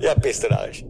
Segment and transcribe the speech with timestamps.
[0.00, 0.84] Ja, bist du Arsch.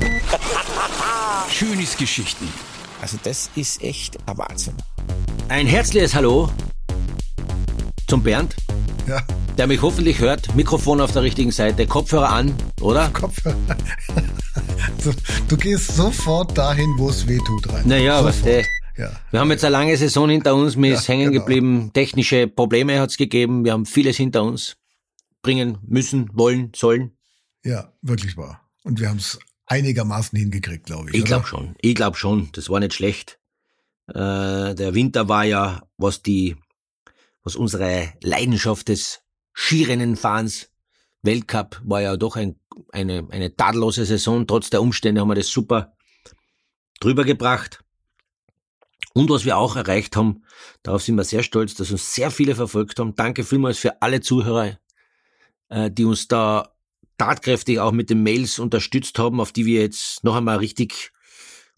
[1.50, 2.48] Schönes Geschichten.
[3.00, 4.74] Also das ist echt ein Wahnsinn.
[5.48, 6.50] Ein herzliches Hallo
[8.06, 8.54] zum Bernd,
[9.06, 9.22] Ja,
[9.56, 10.54] der mich hoffentlich hört.
[10.54, 13.08] Mikrofon auf der richtigen Seite, Kopfhörer an, oder?
[13.12, 13.56] Kopfhörer.
[14.96, 15.12] Also,
[15.48, 17.82] du gehst sofort dahin, wo es weh tut, rein.
[17.86, 18.52] Naja, aber Sofort.
[18.52, 18.64] äh,
[18.98, 19.10] Ja.
[19.30, 21.44] wir haben jetzt eine lange Saison hinter uns, mir Ja, ist hängen genau.
[21.44, 24.76] geblieben, technische Probleme hat's gegeben, wir haben vieles hinter uns
[25.42, 27.16] bringen müssen, wollen, sollen.
[27.64, 28.68] ja, wirklich wahr.
[28.84, 31.16] Und wir haben es einigermaßen hingekriegt, glaube ich.
[31.16, 33.38] Ich glaube schon, ich glaube schon, das war nicht schlecht.
[34.08, 36.56] Äh, der Winter war ja, was die,
[37.42, 39.20] was unsere Leidenschaft des
[39.54, 40.70] Skirennenfahrens,
[41.22, 42.58] Weltcup, war ja doch ein,
[42.92, 44.46] eine, eine tadellose Saison.
[44.46, 45.96] Trotz der Umstände haben wir das super
[46.98, 47.84] drüber gebracht.
[49.12, 50.44] Und was wir auch erreicht haben,
[50.82, 53.14] darauf sind wir sehr stolz, dass uns sehr viele verfolgt haben.
[53.14, 54.78] Danke vielmals für alle Zuhörer,
[55.70, 56.70] äh, die uns da
[57.18, 61.12] tatkräftig auch mit den Mails unterstützt haben, auf die wir jetzt noch einmal richtig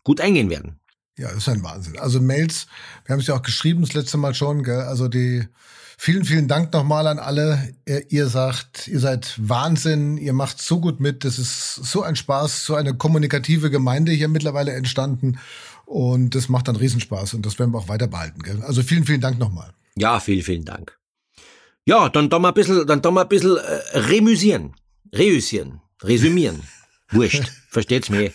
[0.05, 0.81] gut eingehen werden.
[1.19, 1.99] Ja, das ist ein Wahnsinn.
[1.99, 2.67] Also Mails,
[3.05, 4.81] wir haben es ja auch geschrieben das letzte Mal schon, gell?
[4.81, 5.47] Also die
[5.99, 7.75] vielen, vielen Dank nochmal an alle.
[7.87, 11.25] Ihr, ihr sagt, ihr seid Wahnsinn, ihr macht so gut mit.
[11.25, 15.39] Das ist so ein Spaß, so eine kommunikative Gemeinde hier mittlerweile entstanden.
[15.85, 18.43] Und das macht dann Riesenspaß und das werden wir auch weiter behalten.
[18.43, 18.63] Gell?
[18.63, 19.75] Also vielen, vielen Dank nochmal.
[19.97, 20.99] Ja, vielen, vielen Dank.
[21.85, 24.77] Ja, dann da mal ein bisschen, dann da mal ein bisschen äh, remüsieren,
[25.13, 26.63] reüssieren, resümieren.
[27.11, 28.33] Wurscht, versteht's mir.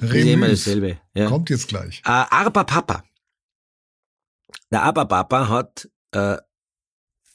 [0.00, 0.64] Das ist immer Remüs.
[0.64, 0.98] dasselbe.
[1.14, 1.26] Ja.
[1.28, 2.02] Kommt jetzt gleich.
[2.04, 3.04] Äh, Arba Papa.
[4.70, 6.36] Der Arba Papa hat, äh,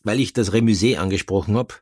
[0.04, 1.76] weil ich das Remusée angesprochen habe,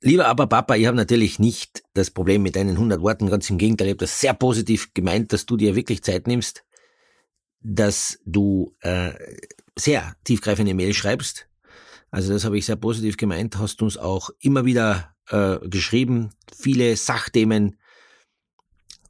[0.00, 3.58] lieber Arba Papa, ich habe natürlich nicht das Problem mit deinen 100 Worten, ganz im
[3.58, 6.64] Gegenteil, ich habe das sehr positiv gemeint, dass du dir wirklich Zeit nimmst,
[7.60, 9.12] dass du äh,
[9.76, 11.48] sehr tiefgreifende Mail schreibst.
[12.12, 16.96] Also das habe ich sehr positiv gemeint, hast uns auch immer wieder äh, geschrieben, viele
[16.96, 17.76] Sachthemen,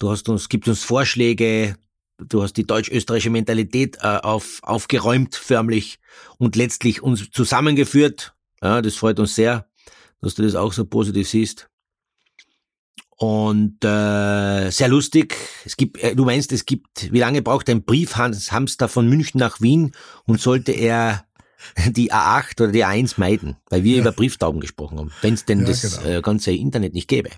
[0.03, 1.77] Du hast uns, gibt uns Vorschläge,
[2.19, 6.01] du hast die deutsch-österreichische Mentalität äh, auf, aufgeräumt förmlich
[6.39, 8.35] und letztlich uns zusammengeführt.
[8.61, 9.69] Ja, das freut uns sehr,
[10.21, 11.69] dass du das auch so positiv siehst.
[13.11, 15.37] Und äh, sehr lustig.
[15.65, 19.61] Es gibt, äh, du meinst, es gibt, wie lange braucht ein Briefhamster von München nach
[19.61, 19.93] Wien
[20.25, 21.25] und sollte er
[21.91, 24.01] die A8 oder die A1 meiden, weil wir Ja.
[24.03, 26.19] über Brieftauben gesprochen haben, wenn es denn Ja, das genau.
[26.19, 27.31] äh, ganze Internet nicht gäbe.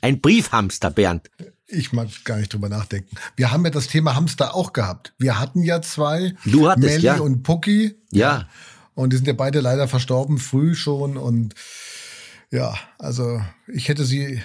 [0.00, 1.30] Ein Briefhamster, Bernd.
[1.68, 3.16] Ich mag gar nicht drüber nachdenken.
[3.34, 5.14] Wir haben ja das Thema Hamster auch gehabt.
[5.18, 6.34] Wir hatten ja zwei.
[6.44, 7.18] Du hattest, Melli ja.
[7.18, 7.96] und Pucki.
[8.12, 8.48] Ja.
[8.94, 11.16] Und die sind ja beide leider verstorben, früh schon.
[11.16, 11.54] Und
[12.50, 14.40] ja, also ich hätte sie,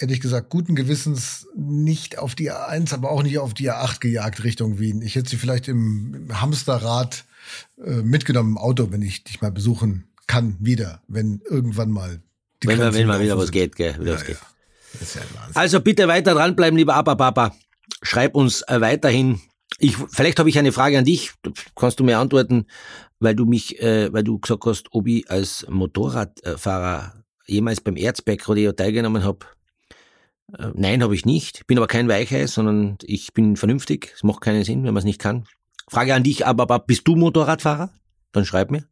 [0.00, 4.42] ehrlich gesagt, guten Gewissens nicht auf die A1, aber auch nicht auf die A8 gejagt
[4.44, 5.02] Richtung Wien.
[5.02, 7.24] Ich hätte sie vielleicht im, im Hamsterrad
[7.84, 12.20] äh, mitgenommen im Auto, wenn ich dich mal besuchen kann, wieder, wenn irgendwann mal
[12.62, 13.52] die Wenn, Grenzen wenn mal wieder offen was sind.
[13.52, 13.98] geht, gell?
[14.00, 14.36] Wieder was Ja, geht.
[14.36, 14.46] ja.
[14.92, 15.22] Das ist ja.
[15.54, 17.54] Also bitte weiter dranbleiben, lieber Abba-Papa.
[18.02, 19.40] Schreib uns äh, weiterhin.
[19.78, 21.32] Ich, vielleicht habe ich eine Frage an dich.
[21.76, 22.66] Kannst du mir antworten,
[23.20, 27.14] weil du mich, äh, weil du gesagt hast, ob ich als Motorradfahrer
[27.46, 29.46] jemals beim Erzberg-Rodeo teilgenommen habe.
[30.58, 31.66] Äh, nein, habe ich nicht.
[31.66, 34.12] Bin aber kein Weichei, sondern ich bin vernünftig.
[34.14, 35.46] Es macht keinen Sinn, wenn man es nicht kann.
[35.88, 37.90] Frage an dich, aber bist du Motorradfahrer?
[38.32, 38.86] Dann schreib mir.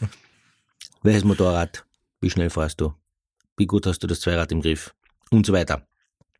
[1.02, 1.84] Welches Motorrad?
[2.20, 2.94] Wie schnell fährst du?
[3.56, 4.94] Wie gut hast du das Zweirad im Griff?
[5.30, 5.86] Und so weiter.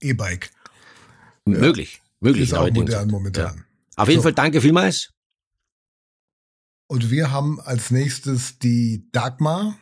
[0.00, 0.50] E-Bike
[1.46, 2.02] Möglich.
[2.20, 2.44] Möglich.
[2.50, 3.56] ist auch modern momentan.
[3.56, 3.62] Ja.
[3.96, 4.24] Auf jeden So.
[4.24, 5.12] Fall danke vielmals.
[6.88, 9.76] Und wir haben als nächstes die Dagmar.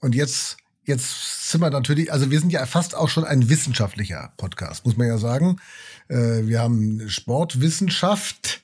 [0.00, 0.56] Und jetzt,
[0.88, 4.96] jetzt sind wir natürlich, also wir sind ja fast auch schon ein wissenschaftlicher Podcast, muss
[4.96, 5.60] man ja sagen.
[6.08, 8.62] Äh, wir haben Sportwissenschaft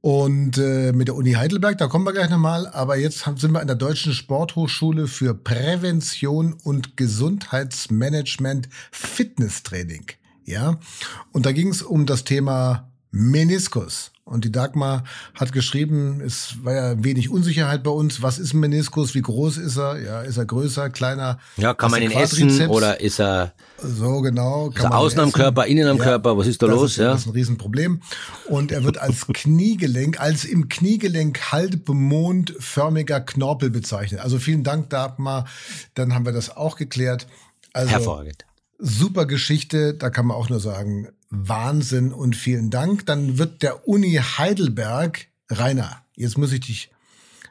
[0.00, 2.68] und äh, mit der Uni Heidelberg, da kommen wir gleich nochmal.
[2.68, 10.06] Aber jetzt sind wir an der Deutschen Sporthochschule für Prävention und Gesundheitsmanagement Fitnesstraining.
[10.44, 10.78] Ja,
[11.32, 14.12] und da ging es um das Thema Meniskus.
[14.28, 15.04] Und die Dagmar
[15.36, 18.22] hat geschrieben, es war ja wenig Unsicherheit bei uns.
[18.22, 19.14] Was ist ein Meniskus?
[19.14, 20.02] Wie groß ist er?
[20.02, 21.38] Ja, ist er größer, kleiner?
[21.56, 24.70] Ja, kann man ihn essen oder ist er, So genau.
[24.70, 26.36] ist er außen am Körper, innen am Körper?
[26.36, 26.90] Was ist da los?
[26.90, 27.12] Ist, ja?
[27.12, 28.02] Das ist ein Riesenproblem.
[28.48, 34.20] Und er wird als Kniegelenk, als im Kniegelenk halbmondförmiger Knorpel bezeichnet.
[34.22, 35.46] Also vielen Dank, Dagmar.
[35.94, 37.28] Dann haben wir das auch geklärt.
[37.72, 38.44] Also, Hervorragend.
[38.80, 43.06] super Geschichte, da kann man auch nur sagen, Wahnsinn und vielen Dank.
[43.06, 46.90] Dann wird der Uni Heidelberg, Rainer, jetzt muss ich dich,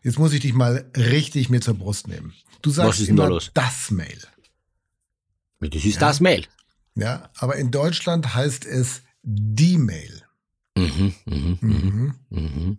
[0.04, 2.33] jetzt muss ich dich mal richtig mit zur Brust nehmen.
[2.62, 3.51] Du Was sagst da immer los?
[3.54, 4.19] das Mail.
[5.60, 6.45] Das ist das Mail.
[6.95, 10.24] Ja, aber in Deutschland heißt es die Mail.
[10.77, 12.13] Mhm, mhm, mhm, Mhm.
[12.30, 12.77] mhm.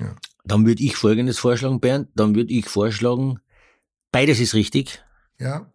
[0.00, 0.14] Ja.
[0.44, 2.08] Dann würde ich Folgendes vorschlagen, Bernd.
[2.14, 3.40] Dann würde ich vorschlagen,
[4.12, 5.02] beides ist richtig.
[5.38, 5.70] Ja,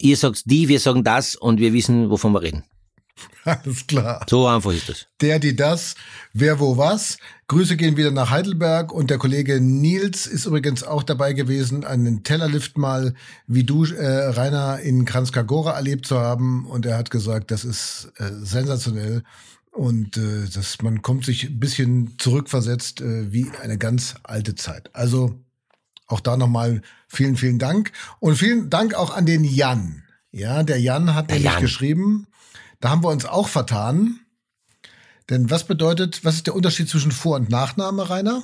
[0.00, 2.62] Ihr sagt die, wir sagen das und wir wissen, wovon wir reden.
[3.44, 4.24] alles klar.
[4.28, 5.06] So einfach ist das.
[5.20, 5.94] Der, die, das,
[6.32, 7.18] wer, wo, was.
[7.48, 12.22] Grüße gehen wieder nach Heidelberg und der Kollege Nils ist übrigens auch dabei gewesen, einen
[12.22, 13.14] Tellerlift mal
[13.46, 18.12] wie du, äh, Rainer, in Kranzkagora erlebt zu haben und er hat gesagt, das ist
[18.18, 19.22] äh, sensationell
[19.72, 24.90] und äh, das, man kommt sich ein bisschen zurückversetzt äh, wie eine ganz alte Zeit.
[24.94, 25.40] Also
[26.06, 30.02] auch da nochmal vielen, vielen Dank und vielen Dank auch an den Jan.
[30.32, 31.62] Ja, der Jan hat Der nämlich Jan.
[31.62, 32.26] geschrieben,
[32.80, 34.20] da haben wir uns auch vertan.
[35.30, 38.42] Denn was bedeutet, was ist der Unterschied zwischen Vor- und Nachname, Rainer?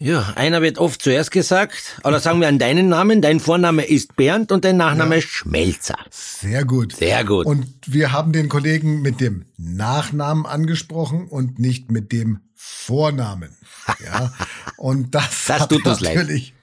[0.00, 4.14] Ja, einer wird oft zuerst gesagt, oder sagen wir an deinen Namen, dein Vorname ist
[4.14, 5.98] Bernd und dein Nachname Schmelzer.
[6.10, 6.94] Sehr gut.
[6.94, 7.46] Sehr gut.
[7.46, 13.56] Und wir haben den Kollegen mit dem Nachnamen angesprochen und nicht mit dem Vornamen.
[14.04, 14.34] Ja.
[14.76, 16.16] Und das, Das hat tut uns leid.
[16.16, 16.54] natürlich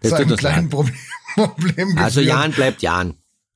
[0.00, 0.70] Das zu tut einem uns kleinen leid.
[0.70, 0.96] Problem,
[1.36, 2.04] Problem geführt.
[2.04, 3.14] Also Jan bleibt Jan.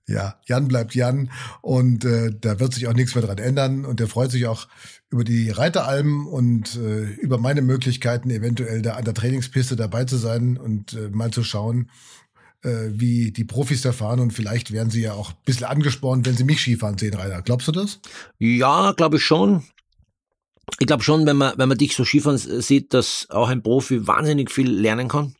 [0.09, 1.33] Ja, Jan bleibt Jan
[1.63, 4.69] und äh, da wird sich auch nichts mehr dran ändern und der freut sich auch
[5.11, 10.17] über die Reiteralben und äh, über meine Möglichkeiten, eventuell da an der Trainingspiste dabei zu
[10.17, 11.91] sein und äh, mal zu schauen,
[12.63, 16.25] äh, wie die Profis da fahren und vielleicht werden sie ja auch ein bisschen angespornt,
[16.25, 17.43] wenn sie mich Skifahren sehen, Rainer.
[17.43, 17.99] Glaubst du das?
[18.39, 19.65] Ja, glaube ich schon.
[20.79, 24.07] Ich glaube schon, wenn man, wenn man dich so Skifahren sieht, dass auch ein Profi
[24.07, 25.35] wahnsinnig viel lernen kann,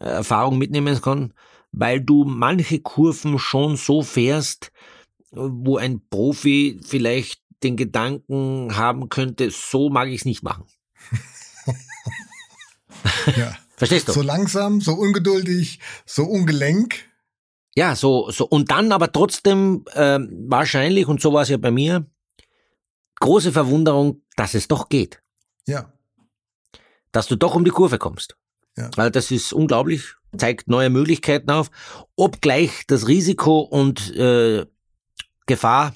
[0.00, 1.34] äh, Erfahrung mitnehmen kann,
[1.72, 4.72] weil du manche Kurven schon so fährst,
[5.30, 10.64] wo ein Profi vielleicht den Gedanken haben könnte, so mag ich es nicht machen.
[13.36, 13.56] Ja.
[13.76, 14.12] Verstehst du?
[14.12, 16.96] So langsam, so ungeduldig, so ungelenk.
[17.74, 18.46] Ja, so, so.
[18.46, 22.06] Und dann aber trotzdem ähm, wahrscheinlich, und so war es ja bei mir,
[23.20, 25.22] große Verwunderung, dass es doch geht.
[25.66, 25.92] Ja,
[27.12, 28.36] Dass du doch um die Kurve kommst.
[28.76, 28.90] Ja.
[28.96, 31.70] Weil das ist unglaublich, zeigt neue Möglichkeiten auf,
[32.16, 34.64] obgleich das Risiko und äh,
[35.46, 35.92] Gefahr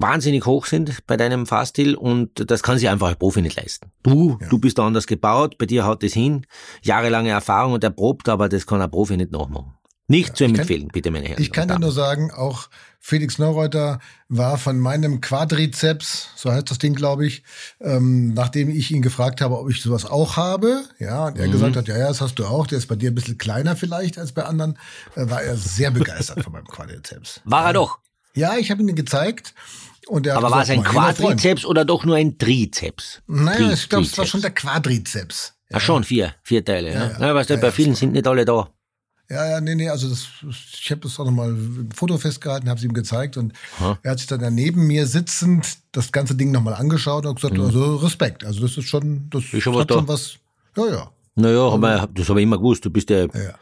[0.00, 3.90] wahnsinnig hoch sind bei deinem Fahrstil und das kann sich einfach ein Profi nicht leisten.
[4.04, 4.48] Du, Ja.
[4.48, 6.46] du bist da anders gebaut, bei dir haut es hin,
[6.82, 9.74] jahrelange Erfahrung und er probt, aber das kann ein Profi nicht nachmachen.
[10.06, 11.42] Nicht zu ich kann- empfehlen, bitte meine Herren.
[11.42, 12.68] Ich kann dir nur sagen, auch
[13.00, 17.42] Felix Neureuter war von meinem Quadrizeps, so heißt das Ding, glaube ich,
[17.80, 21.52] ähm, nachdem ich ihn gefragt habe, ob ich sowas auch habe, ja, und er Mhm.
[21.52, 23.76] gesagt hat, ja, ja, das hast du auch, der ist bei dir ein bisschen kleiner
[23.76, 24.78] vielleicht als bei anderen,
[25.14, 27.40] äh, war er sehr begeistert von meinem Quadrizeps.
[27.44, 27.98] War er doch.
[28.34, 29.54] Ja, ich habe ihn gezeigt
[30.26, 30.82] er Aber war es ein.
[30.82, 33.20] Quadrizeps oder doch nur ein Trizeps?
[33.26, 35.54] Naja, Tri- ich glaube, es war schon der Quadrizeps.
[35.72, 36.92] Ach schon, vier, vier Teile.
[36.94, 37.20] Ja, ja.
[37.20, 37.34] ja.
[37.34, 38.70] weißt du, Ja, bei ja, vielen sind nicht alle da.
[39.30, 40.26] Ja, ja, nee, nee, also das,
[40.72, 43.98] ich habe das auch nochmal im Foto festgehalten, habe es ihm gezeigt und Aha.
[44.02, 47.58] er hat sich dann da neben mir sitzend das ganze Ding nochmal angeschaut und gesagt,
[47.58, 49.58] also Respekt, also das ist schon, das Mhm.
[49.58, 49.94] Ist hat da.
[49.96, 50.36] schon was,
[50.76, 52.86] ja, ja, Naja, aber das habe ich immer gewusst.
[52.86, 53.54] Du bist ja, ja.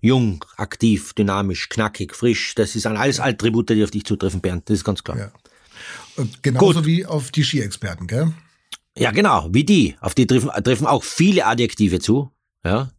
[0.00, 2.54] jung, aktiv, dynamisch, knackig, frisch.
[2.54, 4.70] Das sind alles Attribute, die auf dich zutreffen, Bernd.
[4.70, 5.18] Das ist ganz klar.
[5.18, 5.30] Ja.
[6.16, 8.32] Und genauso wie auf die Ski-Experten, gell?
[8.96, 9.96] Ja, genau, wie die.
[10.00, 12.30] Auf die treffen, treffen auch viele Adjektive zu.
[12.64, 12.90] Ja.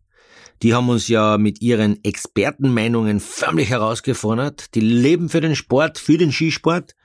[0.62, 4.76] Die haben uns ja mit ihren Expertenmeinungen förmlich herausgefordert.
[4.76, 6.96] Die leben für den Sport, für den Skisport.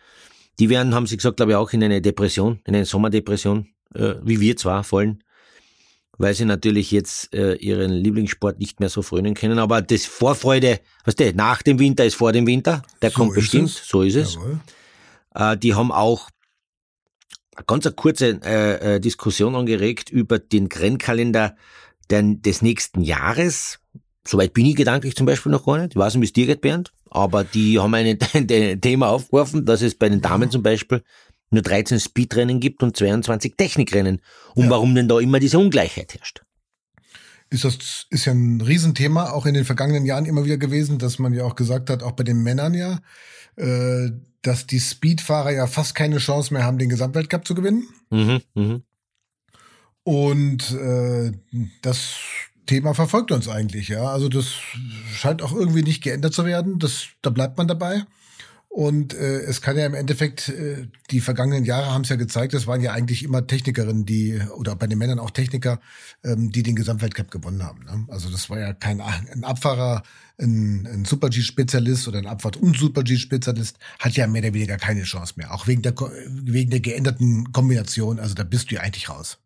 [0.58, 4.14] Die werden, haben sie gesagt, glaube ich, auch in eine Depression, in eine Sommerdepression, äh,
[4.22, 5.22] wie wir zwar fallen,
[6.18, 9.58] weil sie natürlich jetzt äh, ihren Lieblingssport nicht mehr so frönen können.
[9.58, 12.82] Aber das Vorfreude, weißt du, nach dem Winter ist vor dem Winter.
[13.02, 13.86] Der So kommt bestimmt, es.
[13.86, 14.38] so ist es.
[15.34, 16.28] Äh, die haben auch
[17.54, 21.56] eine ganz eine kurze äh, äh, Diskussion angeregt über den Rennkalender
[22.10, 23.78] der, des nächsten Jahres.
[24.26, 25.92] Soweit bin ich gedanklich zum Beispiel noch gar nicht.
[25.92, 26.92] Ich weiß nicht, wie es dir geht, Bernd.
[27.10, 31.02] Aber die haben ein ein Thema aufgeworfen, dass es bei den Damen zum Beispiel
[31.50, 34.20] nur 13 Speedrennen gibt und 22 Technikrennen.
[34.54, 34.70] Und Ja.
[34.70, 36.42] warum denn da immer diese Ungleichheit herrscht.
[37.48, 41.20] Ist das ist ja ein Riesenthema, auch in den vergangenen Jahren immer wieder gewesen, dass
[41.20, 42.98] man ja auch gesagt hat, auch bei den Männern ja,
[43.56, 44.10] äh,
[44.42, 47.86] dass die Speedfahrer ja fast keine Chance mehr haben, den Gesamtweltcup zu gewinnen.
[48.10, 48.82] Mhm, mhm.
[50.06, 51.32] Und äh,
[51.82, 52.14] das
[52.66, 54.04] Thema verfolgt uns eigentlich, ja.
[54.04, 54.52] Also das
[55.12, 56.78] scheint auch irgendwie nicht geändert zu werden.
[56.78, 58.04] Das, da bleibt man dabei.
[58.68, 62.54] Und äh, es kann ja im Endeffekt, äh, die vergangenen Jahre haben es ja gezeigt,
[62.54, 65.80] es waren ja eigentlich immer Technikerinnen, die, oder bei den Männern auch Techniker,
[66.22, 67.82] ähm, die den Gesamtweltcup gewonnen haben.
[67.82, 68.06] Ne?
[68.08, 70.04] Also das war ja kein ein Abfahrer,
[70.38, 75.34] ein, ein Super-G-Spezialist oder ein Abfahrt- und Super-G-Spezialist hat ja mehr oder weniger keine Chance
[75.36, 75.52] mehr.
[75.52, 75.94] Auch wegen der,
[76.28, 78.20] wegen der geänderten Kombination.
[78.20, 79.38] Also da bist du ja eigentlich raus.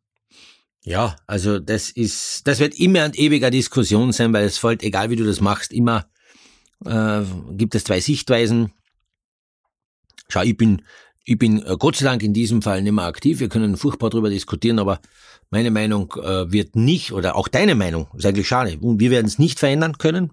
[0.83, 5.11] Ja, also das ist, das wird immer und ewiger Diskussion sein, weil es fällt, egal
[5.11, 6.07] wie du das machst, immer
[6.85, 7.23] äh,
[7.53, 8.73] gibt es zwei Sichtweisen.
[10.29, 10.83] Schau, ich bin,
[11.25, 13.41] ich bin äh, Gott sei Dank in diesem Fall nicht mehr aktiv.
[13.41, 15.01] Wir können furchtbar darüber diskutieren, aber
[15.51, 18.79] Meine Meinung äh, wird nicht, oder auch deine Meinung, ist eigentlich schade.
[18.81, 20.33] Und wir werden es nicht verändern können.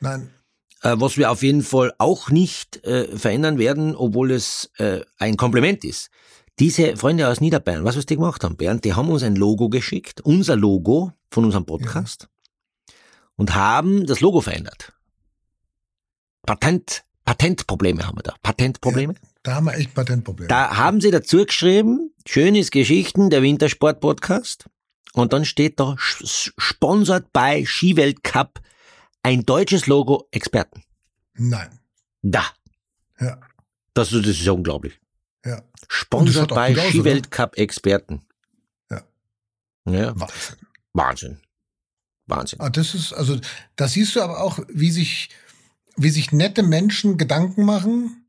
[0.00, 0.30] Nein.
[0.82, 5.38] Äh, was wir auf jeden Fall auch nicht äh, verändern werden, obwohl es äh, ein
[5.38, 6.10] Kompliment ist.
[6.58, 9.68] Diese Freunde aus Niederbayern, was was die gemacht haben, Bernd, die haben uns ein Logo
[9.68, 12.94] geschickt, unser Logo von unserem Podcast, ja.
[13.36, 14.92] und haben das Logo verändert.
[16.44, 18.34] Patent, Patentprobleme haben wir da.
[18.42, 19.12] Patentprobleme?
[19.12, 20.48] Ja, da haben wir echt Patentprobleme.
[20.48, 24.68] Da haben sie dazu geschrieben, schönes Geschichten, der Wintersport-Podcast.
[25.12, 28.60] Und dann steht da, sponsert bei Skiweltcup
[29.22, 30.82] ein deutsches Logo Experten.
[31.34, 31.68] Nein.
[32.22, 32.44] Da.
[33.20, 33.38] Ja.
[33.94, 34.98] Das, das ist ja unglaublich.
[35.44, 35.62] Ja.
[35.88, 38.22] Sponsert bei Skiweltcup-Experten.
[38.90, 39.02] Ja.
[39.86, 40.14] ja.
[40.18, 40.56] Wahnsinn.
[40.92, 41.40] Wahnsinn.
[42.26, 42.60] Wahnsinn.
[42.60, 43.38] Ah, das ist, also,
[43.76, 45.30] da siehst du aber auch, wie sich,
[45.96, 48.26] wie sich nette Menschen Gedanken machen,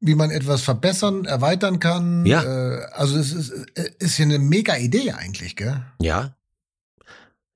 [0.00, 2.24] wie man etwas verbessern, erweitern kann.
[2.26, 2.42] Ja.
[2.42, 5.84] Äh, also, es ist, äh, ist ja eine mega Idee eigentlich, gell?
[6.00, 6.36] Ja.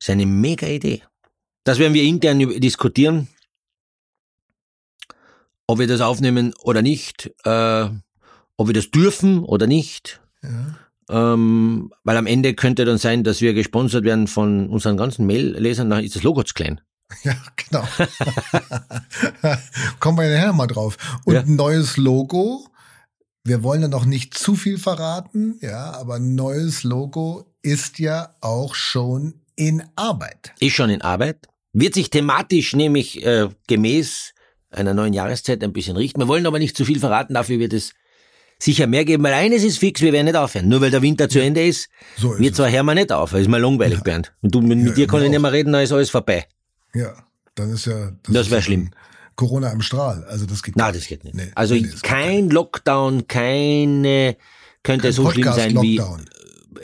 [0.00, 1.02] Ist eine mega Idee.
[1.62, 3.28] Das werden wir intern diskutieren,
[5.66, 7.32] ob wir das aufnehmen oder nicht.
[7.44, 7.88] Äh,
[8.56, 10.20] ob wir das dürfen oder nicht.
[10.42, 10.76] Ja.
[11.10, 15.90] Ähm, weil am Ende könnte dann sein, dass wir gesponsert werden von unseren ganzen Mail-Lesern,
[15.90, 16.80] dann ist das Logo zu klein.
[17.22, 17.86] Ja, genau.
[20.00, 20.96] Kommen wir nachher mal drauf.
[21.24, 21.40] Und ja.
[21.40, 22.66] ein neues Logo.
[23.44, 28.34] Wir wollen ja noch nicht zu viel verraten, ja, aber ein neues Logo ist ja
[28.40, 30.54] auch schon in Arbeit.
[30.60, 31.48] Ist schon in Arbeit.
[31.74, 34.32] Wird sich thematisch nämlich äh, gemäß
[34.70, 36.20] einer neuen Jahreszeit ein bisschen richten.
[36.20, 37.92] Wir wollen aber nicht zu viel verraten, dafür wird es
[38.58, 40.68] sicher mehr geben, weil eines ist fix, wir werden nicht aufhören.
[40.68, 43.32] Nur weil der Winter zu Ende ist, so ist wir zwar hören wir nicht auf,
[43.32, 44.02] das ist mal langweilig, ja.
[44.02, 44.32] Bernd.
[44.42, 46.46] Und du, mit, ja, dir kann ich nicht mehr reden, dann ist alles vorbei.
[46.94, 47.12] Ja,
[47.54, 48.12] dann ist ja...
[48.22, 48.90] Das, das wäre schlimm.
[49.36, 50.84] Corona im Strahl, also das geht nicht.
[50.84, 51.34] Nein, das geht nicht.
[51.34, 54.36] Nee, also nee, kein Lockdown, keine...
[54.82, 56.00] Könnte kein so schlimm sein wie...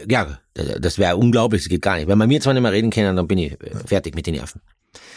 [0.09, 2.09] Ja, das wäre unglaublich, das geht gar nicht.
[2.09, 4.35] Wenn wir mir zwar nicht mehr reden können, dann bin ich äh, fertig mit den
[4.35, 4.61] Nerven.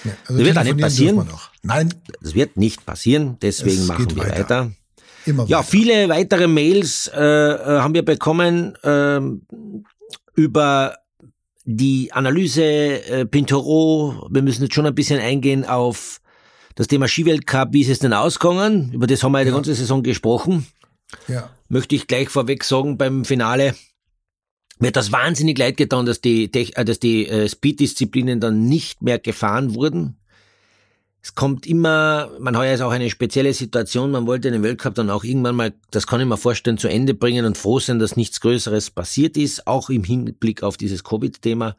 [0.03, 1.29] Ja, also das wird auch nicht passieren.
[1.61, 1.93] Nein.
[2.21, 4.39] Das wird nicht passieren, deswegen es machen wir weiter.
[4.39, 4.71] weiter.
[5.25, 9.19] Immer ja, viele weitere Mails äh, äh, haben wir bekommen äh,
[10.35, 10.97] über
[11.65, 14.27] die Analyse äh, Pintoro.
[14.29, 16.19] Wir müssen jetzt schon ein bisschen eingehen auf
[16.75, 17.69] das Thema Skiweltcup.
[17.71, 18.91] Wie ist es denn ausgegangen?
[18.93, 19.45] Über das haben wir ja.
[19.45, 20.67] die ganze Saison gesprochen.
[21.27, 21.49] Ja.
[21.69, 23.75] Möchte ich gleich vorweg sagen, beim Finale
[24.79, 29.19] wird das wahnsinnig leid getan, dass die, äh, dass die äh, Speed-Disziplinen dann nicht mehr
[29.19, 30.17] gefahren wurden.
[31.25, 35.09] Es kommt immer, man hat jetzt auch eine spezielle Situation, man wollte den Weltcup dann
[35.09, 38.17] auch irgendwann mal, das kann ich mir vorstellen, zu Ende bringen und froh sein, dass
[38.17, 41.77] nichts Größeres passiert ist, auch im Hinblick auf dieses Covid-Thema.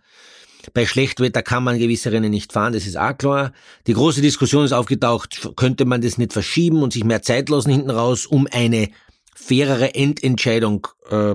[0.73, 3.53] Bei Schlechtwetter kann man gewisse Rennen nicht fahren, das ist auch klar.
[3.87, 7.71] Die große Diskussion ist aufgetaucht, könnte man das nicht verschieben und sich mehr Zeit lassen
[7.71, 8.89] hinten raus, um eine
[9.35, 11.35] fairere Endentscheidung äh,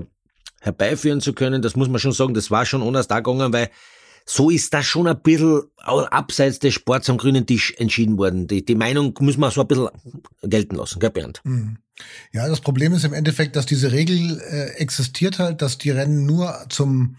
[0.60, 1.62] herbeiführen zu können.
[1.62, 3.70] Das muss man schon sagen, das war schon anders da gegangen, weil
[4.30, 8.46] so ist das schon ein bisschen abseits des Sports am grünen Tisch entschieden worden.
[8.46, 9.88] Die, die Meinung muss man so ein bisschen
[10.42, 11.40] gelten lassen, gell Bernd?
[11.42, 11.78] Mhm.
[12.32, 16.26] Ja, das Problem ist im Endeffekt, dass diese Regel äh, existiert halt, dass die Rennen
[16.26, 17.16] nur zum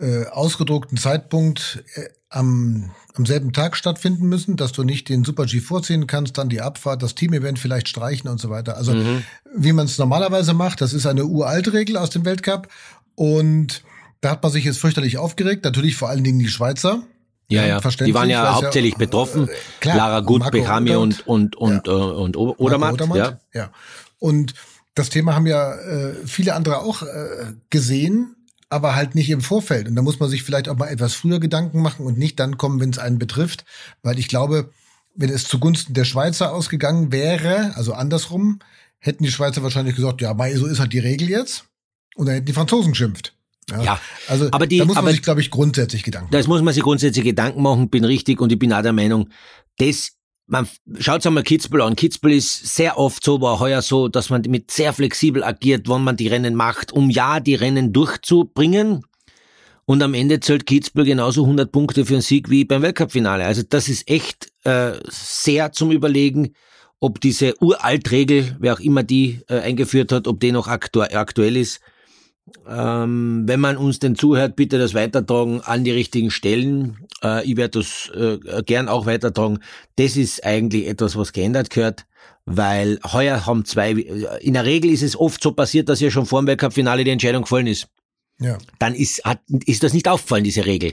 [0.00, 5.46] äh, ausgedruckten Zeitpunkt äh, am, am selben Tag stattfinden müssen, dass du nicht den Super
[5.46, 8.76] G vorziehen kannst, dann die Abfahrt, das Team-Event vielleicht streichen und so weiter.
[8.76, 9.22] Also mhm.
[9.56, 12.68] wie man es normalerweise macht, das ist eine uralte Regel aus dem Weltcup
[13.14, 13.82] und
[14.20, 17.02] da hat man sich jetzt fürchterlich aufgeregt, natürlich vor allen Dingen die Schweizer.
[17.50, 19.48] Ja, ja, die waren ja hauptsächlich ja, betroffen.
[19.48, 21.92] Äh, klar, Lara Gut, Bechami und, und, und, ja.
[21.92, 22.92] äh, und Odermatt.
[22.92, 23.16] Odermatt.
[23.16, 23.38] Ja.
[23.54, 23.70] ja.
[24.18, 24.52] Und
[24.94, 28.36] das Thema haben ja äh, viele andere auch äh, gesehen,
[28.68, 29.88] aber halt nicht im Vorfeld.
[29.88, 32.58] Und da muss man sich vielleicht auch mal etwas früher Gedanken machen und nicht dann
[32.58, 33.64] kommen, wenn es einen betrifft.
[34.02, 34.70] Weil ich glaube,
[35.14, 38.58] wenn es zugunsten der Schweizer ausgegangen wäre, also andersrum,
[38.98, 41.64] hätten die Schweizer wahrscheinlich gesagt, ja, so ist halt die Regel jetzt.
[42.14, 43.34] Und dann hätten die Franzosen geschimpft.
[43.70, 46.32] Ja, ja, also aber die, da muss man aber, sich, glaube ich, grundsätzlich Gedanken machen.
[46.32, 49.28] Das muss man sich grundsätzlich Gedanken machen, bin richtig und ich bin auch der Meinung,
[49.78, 50.12] das,
[50.46, 50.66] man
[50.98, 51.96] schaut einmal Kitzbühel an.
[51.96, 56.02] Kitzbühel ist sehr oft so, war heuer so, dass man mit sehr flexibel agiert, wann
[56.02, 59.02] man die Rennen macht, um ja die Rennen durchzubringen.
[59.84, 63.44] Und am Ende zählt Kitzbühel genauso 100 Punkte für einen Sieg wie beim Weltcup-Finale.
[63.44, 66.54] Also das ist echt äh, sehr zum Überlegen,
[67.00, 71.56] ob diese Uraltregel, wer auch immer die äh, eingeführt hat, ob die noch aktu aktuell
[71.56, 71.80] ist
[72.68, 77.06] ähm, wenn man uns denn zuhört, bitte das weitertragen an die richtigen Stellen.
[77.22, 79.60] Äh, ich werde das äh, gern auch weitertragen.
[79.96, 82.06] Das ist eigentlich etwas, was geändert gehört,
[82.44, 86.26] weil heuer haben zwei, in der Regel ist es oft so passiert, dass ja schon
[86.26, 87.88] vor dem Weltcup-Finale die Entscheidung gefallen ist.
[88.40, 88.58] Ja.
[88.78, 90.92] Dann ist, hat, ist das nicht aufgefallen, diese Regel.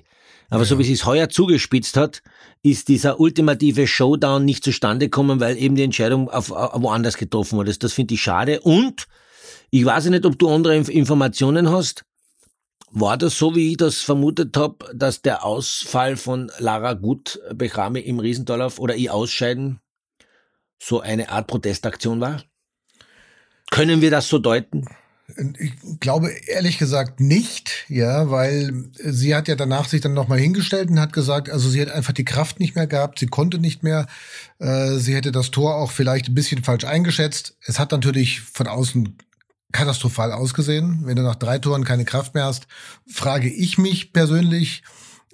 [0.49, 2.21] Aber ja, so wie sie es heuer zugespitzt hat,
[2.61, 7.57] ist dieser ultimative Showdown nicht zustande gekommen, weil eben die Entscheidung auf, auf woanders getroffen
[7.57, 7.69] wurde.
[7.69, 8.61] Das, das finde ich schade.
[8.61, 9.07] Und
[9.71, 12.05] ich weiß nicht, ob du andere Informationen hast,
[12.97, 17.99] War das so, wie ich das vermutet habe, dass der Ausfall von Lara Gut Bechrame
[17.99, 19.81] im Riesentorlauf oder ihr Ausscheiden
[20.81, 22.43] so eine Art Protestaktion war?
[23.69, 24.85] Können wir das so deuten?
[25.59, 30.89] Ich glaube ehrlich gesagt nicht, ja, weil sie hat ja danach sich dann nochmal hingestellt
[30.89, 33.83] und hat gesagt, also sie hat einfach die Kraft nicht mehr gehabt, sie konnte nicht
[33.83, 34.05] mehr,
[34.59, 37.57] äh, sie hätte das Tor auch vielleicht ein bisschen falsch eingeschätzt.
[37.65, 39.17] Es hat natürlich von außen
[39.75, 41.01] katastrophal ausgesehen.
[41.03, 42.67] Wenn du nach drei Toren keine Kraft mehr hast,
[43.07, 44.83] frage ich mich persönlich,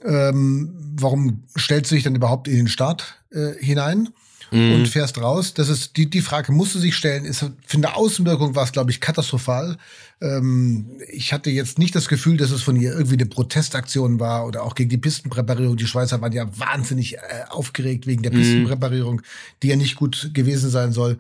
[0.04, 4.10] ähm, warum stellt sie sich dann überhaupt in den Start äh, hinein?
[4.52, 4.74] mhm.
[4.74, 5.54] und fährst raus.
[5.54, 7.26] Das ist die, die Frage musst du sich stellen.
[7.26, 9.78] Ist, für eine Außenwirkung war es, glaube ich, katastrophal.
[10.22, 14.46] Ähm, ich hatte jetzt nicht das Gefühl, dass es von ihr irgendwie eine Protestaktion war
[14.46, 15.78] oder auch gegen die Pistenpräparierung.
[15.78, 17.20] Die Schweizer waren ja wahnsinnig äh,
[17.50, 18.38] aufgeregt wegen der mhm.
[18.38, 19.22] Pistenpräparierung,
[19.64, 21.20] die ja nicht gut gewesen sein soll.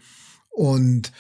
[0.51, 1.11] Und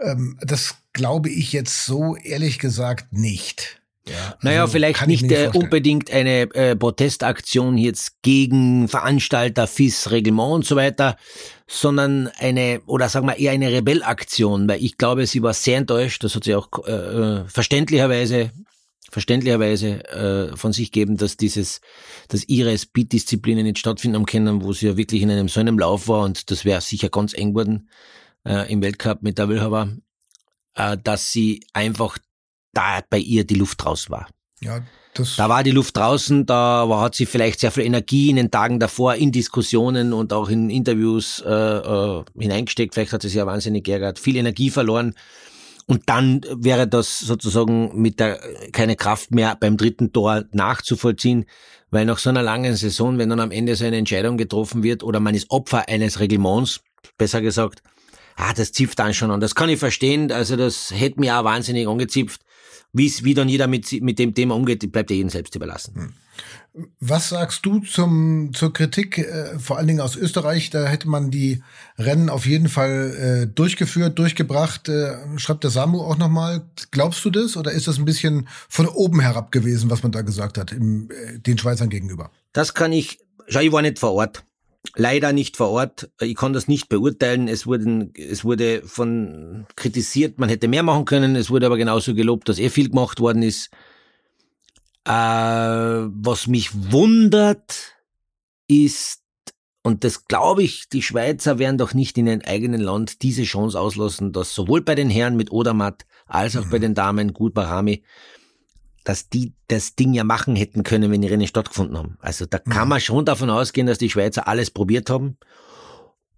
[0.00, 3.80] ähm, das glaube ich jetzt so ehrlich gesagt nicht.
[4.08, 10.52] Ja, naja, also vielleicht nicht, nicht unbedingt eine äh, Protestaktion jetzt gegen Veranstalter, FIS, Reglement
[10.52, 11.16] und so weiter,
[11.66, 16.22] sondern eine, oder sagen wir eher eine Rebellaktion, weil ich glaube, sie war sehr enttäuscht,
[16.22, 18.52] das hat sie auch äh, verständlicherweise
[19.10, 21.80] verständlicherweise äh, von sich geben, dass dieses,
[22.28, 25.78] dass ihre Speed-Disziplinen nicht stattfinden haben können, wo sie ja wirklich in einem so einem
[25.78, 27.88] Lauf war und das wäre sicher ganz eng geworden
[28.46, 29.88] äh, im Weltcup mit der Wilhauer,
[30.74, 32.18] äh, dass sie einfach
[32.72, 34.28] da bei ihr die Luft raus war.
[34.60, 34.82] Ja,
[35.14, 38.36] das da war die Luft draußen, da war, hat sie vielleicht sehr viel Energie in
[38.36, 42.94] den Tagen davor in Diskussionen und auch in Interviews äh, äh, hineingesteckt.
[42.94, 45.14] Vielleicht hat sie sich ja wahnsinnig geärgert, viel Energie verloren.
[45.86, 48.40] Und dann wäre das sozusagen mit der
[48.72, 51.46] keine Kraft mehr beim dritten Tor nachzuvollziehen,
[51.90, 55.04] weil nach so einer langen Saison, wenn dann am Ende so eine Entscheidung getroffen wird
[55.04, 56.80] oder man ist Opfer eines Reglements,
[57.16, 57.82] besser gesagt,
[58.36, 59.40] ah, das zipft dann schon an.
[59.40, 60.30] Das kann ich verstehen.
[60.30, 62.42] Also das hätte mir auch wahnsinnig angezipft.
[62.92, 65.94] Wie's, wie dann jeder mit, mit dem Thema umgeht, bleibt ja jedem selbst überlassen.
[65.94, 66.12] Hm.
[67.00, 70.70] Was sagst du zum, zur Kritik, äh, vor allen Dingen aus Österreich?
[70.70, 71.62] Da hätte man die
[71.98, 74.88] Rennen auf jeden Fall äh, durchgeführt, durchgebracht.
[74.88, 76.70] Äh, schreibt der Samu auch nochmal.
[76.90, 77.56] Glaubst du das?
[77.56, 81.10] Oder ist das ein bisschen von oben herab gewesen, was man da gesagt hat, im,
[81.10, 82.30] äh, den Schweizern gegenüber?
[82.52, 83.18] Das kann ich,
[83.48, 84.45] schau, ich war nicht vor Ort
[84.94, 86.10] leider nicht vor Ort.
[86.20, 87.48] Ich kann das nicht beurteilen.
[87.48, 91.36] Es, wurden, es wurde von kritisiert, man hätte mehr machen können.
[91.36, 93.70] Es wurde aber genauso gelobt, dass eh viel gemacht worden ist.
[95.04, 97.96] Äh, was mich wundert,
[98.68, 99.22] ist,
[99.82, 103.78] und das glaube ich, die Schweizer werden doch nicht in ihrem eigenen Land diese Chance
[103.78, 106.70] auslassen, dass sowohl bei den Herren mit Odermatt als auch mhm.
[106.70, 108.02] bei den Damen Gut Barami
[109.06, 112.18] dass die das Ding ja machen hätten können, wenn die Rennen stattgefunden haben.
[112.20, 112.88] Also da kann mhm.
[112.88, 115.38] man schon davon ausgehen, dass die Schweizer alles probiert haben.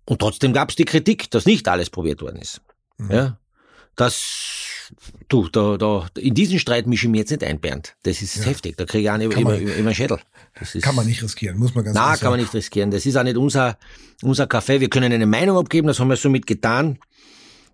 [0.04, 2.60] Und trotzdem gab es die Kritik, dass nicht alles probiert worden ist.
[2.98, 3.10] Mhm.
[3.10, 3.38] Ja,
[3.96, 4.92] das,
[5.28, 7.96] du, da, da, in diesen Streit mische ich mich jetzt nicht ein, Bernd.
[8.02, 8.44] Das ist ja.
[8.44, 8.76] heftig.
[8.76, 10.18] Da kriege ich auch nicht immer, immer, immer Schädel.
[10.58, 12.10] Das ist, kann man nicht riskieren, muss man ganz ehrlich sagen.
[12.10, 12.90] Nein, kann man nicht riskieren.
[12.90, 13.78] Das ist auch nicht unser,
[14.22, 14.80] unser Kaffee.
[14.80, 16.98] Wir können eine Meinung abgeben, das haben wir somit getan.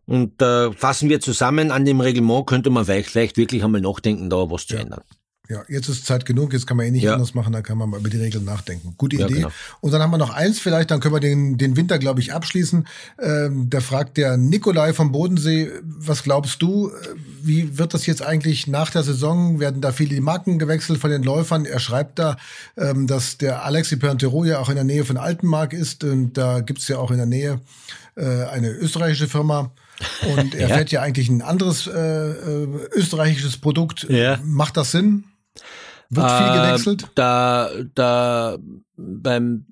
[0.07, 4.29] Und äh, fassen wir zusammen, an dem Reglement könnte man vielleicht, vielleicht wirklich einmal nachdenken,
[4.31, 4.83] da was zu ja.
[4.83, 5.03] ändern.
[5.51, 7.13] Ja, jetzt ist Zeit genug, jetzt kann man eh nicht ja.
[7.13, 8.95] anders machen, da kann man mal über die Regeln nachdenken.
[8.97, 9.35] Gute ja, Idee.
[9.35, 9.51] Genau.
[9.83, 12.33] Und dann haben wir noch eins vielleicht, dann können wir den, den Winter, glaube ich,
[12.33, 12.89] abschließen.
[13.21, 16.91] Ähm, da fragt der Nikolai vom Bodensee, was glaubst du,
[17.43, 19.61] wie wird das jetzt eigentlich nach der Saison?
[19.61, 21.67] Werden da viele Marken gewechselt von den Läufern?
[21.67, 22.39] Er schreibt da,
[22.79, 26.61] ähm, dass der Alexi Perntero ja auch in der Nähe von Altenmark ist und da
[26.61, 27.61] gibt's ja auch in der Nähe
[28.17, 29.73] äh, eine österreichische Firma.
[30.37, 30.77] Und er ja.
[30.77, 34.07] fährt ja eigentlich ein anderes äh, äh, österreichisches Produkt.
[34.09, 34.39] Ja.
[34.43, 35.25] Macht das Sinn?
[36.11, 37.09] Wird viel äh, gewechselt?
[37.15, 38.59] Da, da
[38.97, 39.67] beim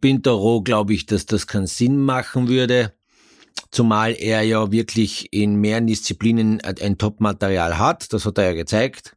[0.00, 2.92] Pintero glaube ich, dass das keinen Sinn machen würde.
[3.70, 8.12] Zumal er ja wirklich in mehreren Disziplinen ein Top-Material hat.
[8.12, 9.16] Das hat er ja gezeigt.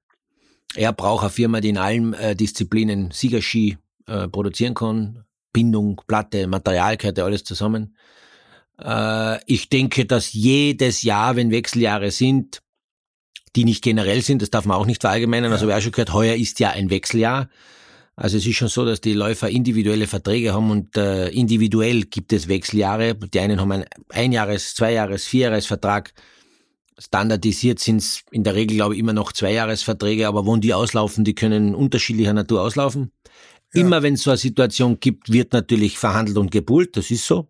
[0.76, 5.24] Er braucht eine Firma, die in allen äh, Disziplinen Siegerski äh, produzieren kann.
[5.52, 7.96] Bindung, Platte, Material gehört ja alles zusammen.
[8.84, 12.62] Äh, ich denke, dass jedes Jahr, wenn Wechseljahre sind,
[13.56, 15.52] die nicht generell sind, das darf man auch nicht verallgemeinern.
[15.52, 17.50] Also wer schon gehört, heuer ist ja ein Wechseljahr.
[18.16, 22.32] Also es ist schon so, dass die Läufer individuelle Verträge haben und äh, individuell gibt
[22.34, 23.16] es Wechseljahre.
[23.16, 26.14] Die einen haben einen Einjahres-, Zweijahres-, Vierjahresvertrag.
[27.00, 31.24] Standardisiert sind es in der Regel, glaube ich, immer noch Zweijahresverträge, aber wo die auslaufen,
[31.24, 33.12] die können unterschiedlicher Natur auslaufen.
[33.74, 33.82] Ja.
[33.82, 37.48] Immer wenn es so eine Situation gibt, wird natürlich verhandelt und gebuhlt, das ist so.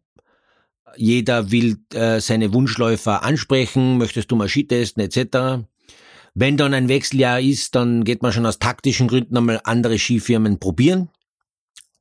[0.95, 5.65] Jeder will äh, seine Wunschläufer ansprechen, möchtest du mal Ski testen etc.
[6.33, 10.59] Wenn dann ein Wechseljahr ist, dann geht man schon aus taktischen Gründen einmal andere Skifirmen
[10.59, 11.09] probieren.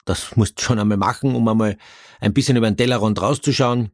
[0.04, 1.76] Das musst du schon einmal machen, um einmal
[2.20, 3.90] ein bisschen über den Tellerrand rauszuschauen.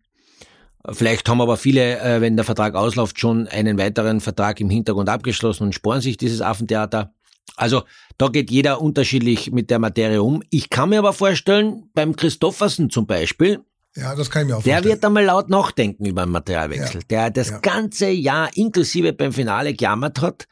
[0.91, 5.09] Vielleicht haben aber viele, äh, wenn der Vertrag ausläuft, schon einen weiteren Vertrag im Hintergrund
[5.09, 7.13] abgeschlossen und sporen sich dieses Affentheater.
[7.57, 7.83] Also
[8.17, 10.43] da geht jeder unterschiedlich mit der Materie um.
[10.51, 13.61] Ich kann mir aber vorstellen, beim Christoffersen zum Beispiel,
[13.97, 14.95] Ja, das kann ich mir auch der vorstellen.
[14.95, 17.03] wird einmal laut nachdenken über den Materialwechsel.
[17.11, 17.59] Der das Ja.
[17.59, 20.47] ganze Jahr inklusive beim Finale gejammert hat,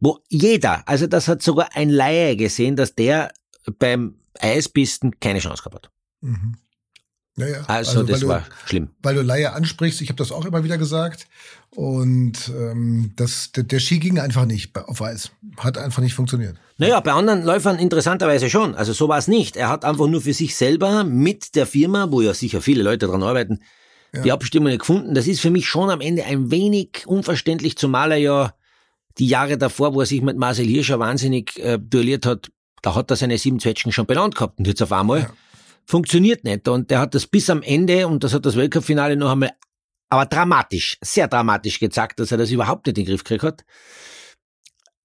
[0.00, 3.32] wo jeder, also das hat sogar ein Laie gesehen, dass der
[3.78, 5.92] beim Eispisten keine Chance gehabt hat.
[6.20, 6.56] Mhm.
[7.38, 7.62] Ja, ja.
[7.66, 8.88] Also, weil das du, war schlimm.
[9.02, 11.26] Weil du Laie ansprichst, ich habe das auch immer wieder gesagt.
[11.74, 15.30] Und ähm, das, der, der Ski ging einfach nicht auf Eis.
[15.58, 16.56] Hat einfach nicht funktioniert.
[16.78, 18.74] Naja, bei anderen Läufern interessanterweise schon.
[18.74, 19.56] Also so war es nicht.
[19.56, 23.06] Er hat einfach nur für sich selber mit der Firma, wo ja sicher viele Leute
[23.06, 23.60] dran arbeiten,
[24.24, 25.14] die Abstimmungen gefunden.
[25.14, 28.54] Das ist für mich schon am Ende ein wenig unverständlich, zumal er ja
[29.18, 33.10] die Jahre davor, wo er sich mit Marcel Hirscher wahnsinnig äh, duelliert hat, da hat
[33.10, 34.58] er seine sieben Zwetschgen schon benannt gehabt.
[34.58, 35.30] Und jetzt auf einmal Ja.
[35.86, 36.68] Funktioniert nicht.
[36.68, 39.52] Und der hat das bis am Ende, und das hat das Weltcup-Finale noch einmal,
[40.10, 43.64] aber dramatisch, sehr dramatisch gezeigt, dass er das überhaupt nicht in den Griff gekriegt hat.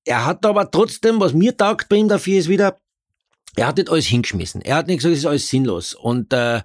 [0.04, 2.78] Er hat aber trotzdem, was mir taugt bei ihm dafür ist wieder,
[3.56, 4.62] er hat nicht alles hingeschmissen.
[4.62, 5.94] Er hat nicht gesagt, es ist alles sinnlos.
[5.94, 6.62] Und äh,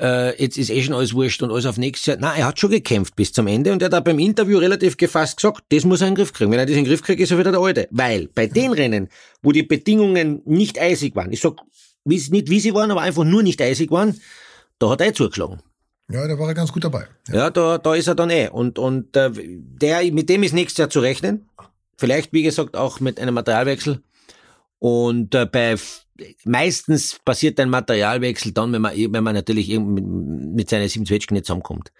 [0.00, 2.16] äh, jetzt ist eh schon alles wurscht und alles auf nächstes Jahr.
[2.16, 4.96] Nein, er hat schon gekämpft bis zum Ende und er hat auch beim Interview relativ
[4.96, 6.50] gefasst gesagt, das muss er in den Griff kriegen.
[6.50, 7.88] Wenn er das in den Griff kriegt, ist er wieder der Alte.
[7.90, 9.08] Weil bei den Rennen,
[9.42, 11.56] wo die Bedingungen nicht eisig waren, ich sag
[12.04, 14.20] nicht wie sie waren, aber einfach nur nicht eisig waren,
[14.78, 15.60] da hat er eh zugeschlagen.
[16.10, 17.06] Ja, da war er ganz gut dabei.
[17.28, 17.34] Ja.
[17.34, 18.48] Ja, da, da ist er dann eh.
[18.48, 21.48] Und, und äh, der, mit dem ist nächstes Jahr zu rechnen.
[21.96, 24.02] Vielleicht, wie gesagt, auch mit einem Materialwechsel.
[24.78, 25.76] Und äh, bei
[26.44, 31.34] meistens passiert ein Materialwechsel dann, wenn man, wenn man natürlich mit, mit seinen sieben Zwetschgen
[31.34, 31.90] nicht zusammenkommt.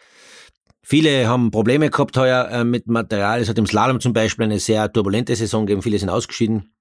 [0.82, 3.40] Viele haben Probleme gehabt heuer äh, mit Material.
[3.40, 5.82] Es hat im Slalom zum Beispiel eine sehr turbulente Saison gegeben.
[5.82, 6.74] Viele sind ausgeschieden,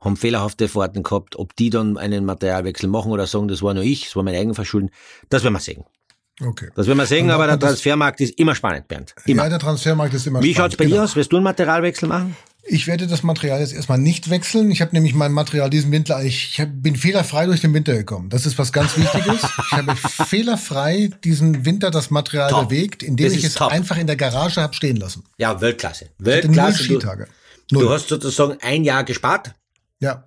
[0.00, 1.36] haben fehlerhafte Fahrten gehabt.
[1.36, 4.34] Ob die dann einen Materialwechsel machen oder sagen, das war nur ich, das war mein
[4.34, 4.90] eigen Verschulden,
[5.28, 5.84] das werden wir sehen.
[6.40, 6.68] Okay.
[6.76, 9.12] Das werden wir sehen, aber der Transfermarkt ist immer spannend, Bernd.
[9.26, 9.42] Immer.
[9.44, 10.72] Ja, der Transfermarkt ist immer Wie spannend.
[10.72, 11.02] schaut's bei dir Genau.
[11.02, 11.16] aus?
[11.16, 12.36] Wirst du einen Materialwechsel machen?
[12.70, 14.70] Ich werde das Material jetzt erstmal nicht wechseln.
[14.70, 18.28] Ich habe nämlich mein Material diesen Winter, ich hab, bin fehlerfrei durch den Winter gekommen.
[18.28, 19.42] Das ist was ganz Wichtiges.
[19.66, 22.68] ich habe fehlerfrei diesen Winter das Material Top.
[22.68, 23.72] bewegt, indem Das ich es top.
[23.72, 25.24] einfach in der Garage habe stehen lassen.
[25.38, 26.04] Ja, Weltklasse.
[26.04, 26.78] Ich hatte null Weltklasse.
[26.78, 27.26] Du, Skitage.
[27.70, 27.88] du Null.
[27.90, 29.54] hast sozusagen ein Jahr gespart.
[30.00, 30.24] Ja.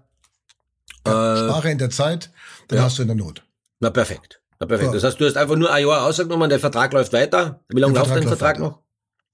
[1.07, 2.29] ja spare in der Zeit,
[2.67, 2.86] dann Äh, ja.
[2.86, 3.43] hast du in der Not.
[3.79, 4.41] Na, perfekt.
[4.60, 4.88] Na, perfekt.
[4.89, 4.93] Ja.
[4.93, 7.63] Das heißt, du hast einfach nur ein Jahr ausgenommen, der Vertrag läuft weiter.
[7.69, 8.79] Wie lange läuft dein Vertrag noch?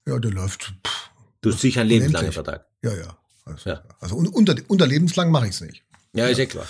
[0.06, 0.72] Ja, der läuft.
[0.86, 2.32] Pff, Du hast sicher einen lebenslangen.
[2.32, 2.66] Vertrag.
[2.82, 3.16] ja, ja.
[3.44, 3.82] Also, Ja.
[4.00, 5.84] also un- unter, unter lebenslang mache ich es nicht.
[6.14, 6.66] Ja, ist eh klar.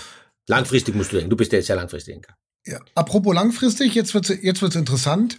[0.46, 1.30] Langfristig musst du denken.
[1.30, 2.26] Du bist ja jetzt sehr langfristig.
[2.66, 2.78] Ja.
[2.94, 5.38] Apropos langfristig, jetzt wird's jetzt wird's interessant.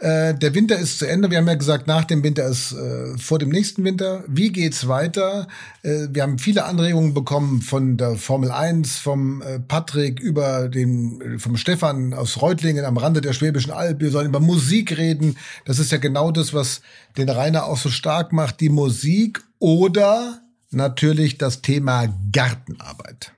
[0.00, 1.30] Äh, der Winter ist zu Ende.
[1.30, 4.24] Wir haben ja gesagt, nach dem Winter ist äh, vor dem nächsten Winter.
[4.26, 5.46] Wie geht's weiter?
[5.82, 11.20] Äh, wir haben viele Anregungen bekommen von der Formel 1, vom äh, Patrick über den,
[11.20, 14.00] äh, vom Stefan aus Reutlingen am Rande der Schwäbischen Alb.
[14.00, 15.36] Wir sollen über Musik reden.
[15.66, 16.80] Das ist ja genau das, was
[17.18, 18.60] den Rainer auch so stark macht.
[18.60, 23.32] Die Musik oder natürlich das Thema Gartenarbeit.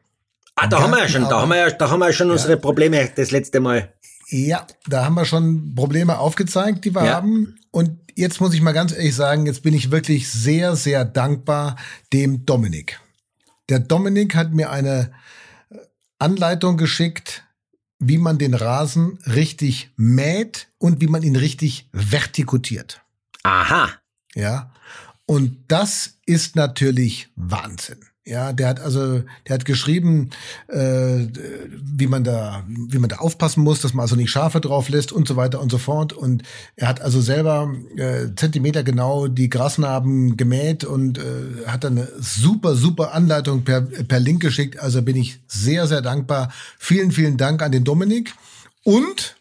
[0.55, 2.31] Ah, da haben wir ja schon, da haben wir ja, da haben wir ja schon
[2.31, 3.93] unsere Probleme das letzte Mal.
[4.35, 7.13] Ja, da haben wir schon Probleme aufgezeigt, die wir Ja.
[7.17, 7.57] haben.
[7.71, 11.77] Und jetzt muss ich mal ganz ehrlich sagen, jetzt bin ich wirklich sehr, sehr dankbar
[12.15, 12.99] dem Dominik.
[13.69, 15.13] Der Dominik hat mir eine
[15.71, 15.77] äh,
[16.19, 17.45] Anleitung geschickt,
[17.99, 23.03] wie man den Rasen richtig mäht und wie man ihn richtig vertikutiert.
[23.43, 23.91] Aha.
[24.35, 24.73] Ja.
[25.27, 28.01] Und das ist natürlich Wahnsinn.
[28.25, 30.31] Ja, der hat also, der hat geschrieben,
[30.69, 31.27] äh,
[31.83, 35.11] wie man da, wie man da aufpassen muss, dass man also nicht Schafe drauf lässt
[35.11, 36.13] und so weiter und so fort.
[36.13, 36.45] Und
[36.77, 42.09] er hat also selber äh, Zentimeter genau die Grasnarben gemäht und äh, hat dann eine
[42.21, 44.79] super, super Anleitung per, per Link geschickt.
[44.79, 46.53] Also bin ich sehr, sehr dankbar.
[46.79, 48.35] Vielen, vielen Dank an den Dominik.
[48.85, 49.37] Und,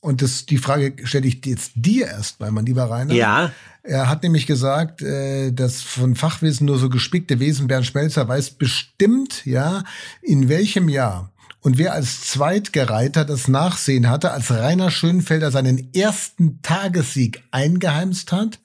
[0.00, 3.12] und das, die Frage stelle ich jetzt dir erst mal, mein lieber Rainer.
[3.12, 3.52] Ja.
[3.82, 8.52] Er hat nämlich gesagt, äh, dass von Fachwissen nur so gespickte Wesen Bernd Schmelzer weiß
[8.52, 9.84] bestimmt, ja,
[10.22, 16.60] in welchem Jahr und wer als Zweitgereiter das Nachsehen hatte, als Rainer Schönfelder seinen ersten
[16.60, 18.58] Tagessieg eingeheimst hat,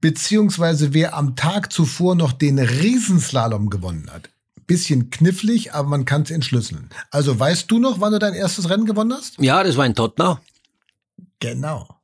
[0.00, 4.28] beziehungsweise wer am Tag zuvor noch den Riesenslalom gewonnen hat.
[4.66, 6.90] Bisschen knifflig, aber man kann es entschlüsseln.
[7.10, 9.38] Also weißt du noch, wann du dein erstes Rennen gewonnen hast?
[9.38, 10.38] Ja, das war in Tottenau.
[11.38, 12.01] Genau.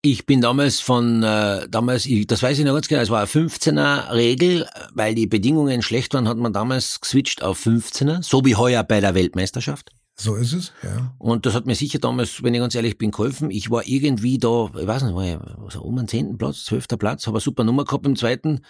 [0.00, 3.18] Ich bin damals von, äh, damals, ich, das weiß ich noch ganz genau, es war
[3.18, 8.44] eine 15er Regel, weil die Bedingungen schlecht waren, hat man damals geswitcht auf 15er, so
[8.44, 9.90] wie heuer bei der Weltmeisterschaft.
[10.14, 11.14] So ist es, ja.
[11.18, 13.50] Und das hat mir sicher damals, wenn ich ganz ehrlich bin, geholfen.
[13.50, 16.96] Ich war irgendwie da, ich weiß nicht, war ich so um den zehnten Platz, zwölfter
[16.96, 18.60] Platz, habe eine super Nummer gehabt im zweiten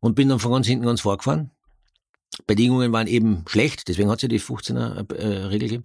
[0.00, 1.50] und bin dann von ganz hinten ganz vorgefahren.
[2.46, 5.84] Bedingungen waren eben schlecht, deswegen hat es ja die 15er äh, Regel gegeben.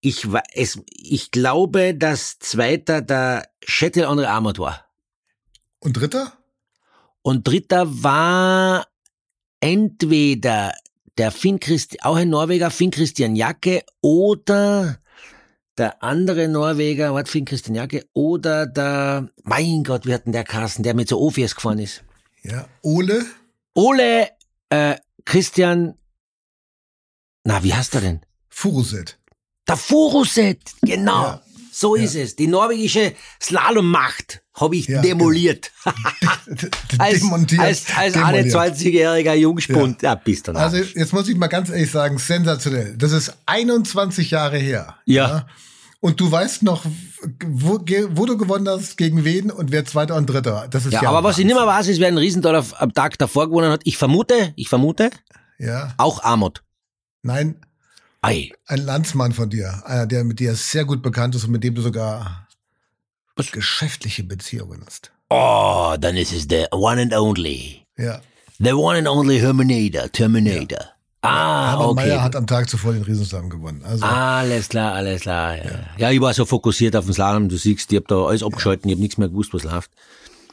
[0.00, 4.86] Ich, es, ich glaube, dass zweiter der Chettel André Amot war.
[5.78, 6.32] Und dritter?
[7.22, 8.86] Und dritter war
[9.60, 10.72] entweder
[11.18, 15.00] der Finn Christ, auch ein Norweger, Finn Christian Jacke oder
[15.76, 20.44] der andere Norweger, was Finn Christian Jacke oder der, mein Gott, wie hat denn der
[20.44, 22.02] Carsten, der mit so Ofies gefahren ist?
[22.42, 23.26] Ja, Ole,
[23.74, 24.30] Ole,
[24.70, 25.94] äh, Christian,
[27.44, 28.20] na, wie heißt er denn?
[28.48, 29.19] Furuset.
[29.70, 31.22] Der Furuset, genau.
[31.22, 31.40] Ja.
[31.72, 32.02] So Ja.
[32.04, 32.36] ist es.
[32.36, 35.70] Die norwegische Slalommacht habe ich Ja, demoliert.
[36.98, 37.60] als Demontiert.
[37.60, 38.46] als, als demoliert.
[38.54, 40.02] 21-jähriger Jungspund.
[40.02, 42.96] Ja, bist du Also jetzt muss ich mal ganz ehrlich sagen, sensationell.
[42.98, 44.96] Das ist 21 Jahre her.
[45.04, 45.46] Ja.
[46.00, 46.84] Und du weißt noch,
[47.46, 50.66] wo, wo du gewonnen hast, gegen wen und wer Zweiter und Dritter.
[50.70, 52.80] Das ist Ja, ja, aber was ich nicht mehr weiß, ist, wer ein Riesental auf-
[52.80, 53.82] am Tag davor gewonnen hat.
[53.84, 55.10] Ich vermute, ich vermute,
[55.58, 55.92] Ja.
[55.98, 56.62] auch Amot.
[57.22, 57.56] Nein,
[58.22, 58.52] Ei.
[58.66, 59.82] ein Landsmann von dir.
[59.86, 62.48] Einer, der mit dir sehr gut bekannt ist und mit dem du sogar
[63.36, 63.50] Was?
[63.50, 65.10] geschäftliche Beziehungen hast.
[65.30, 67.86] Oh, dann ist es der one and only.
[67.96, 68.20] Ja.
[68.58, 70.10] The one and only Terminator.
[70.12, 70.90] Terminator.
[71.22, 72.08] Ah, Hermann okay.
[72.08, 73.82] Mayer hat am Tag zuvor den Riesenslalom gewonnen.
[73.84, 75.56] Also, Alles klar, alles klar.
[75.56, 75.64] Ja.
[75.98, 78.88] ja, ich war so fokussiert auf den Slalom, du siehst, ich hab da alles abgeschalten,
[78.88, 79.90] ich hab nichts mehr gewusst, was läuft.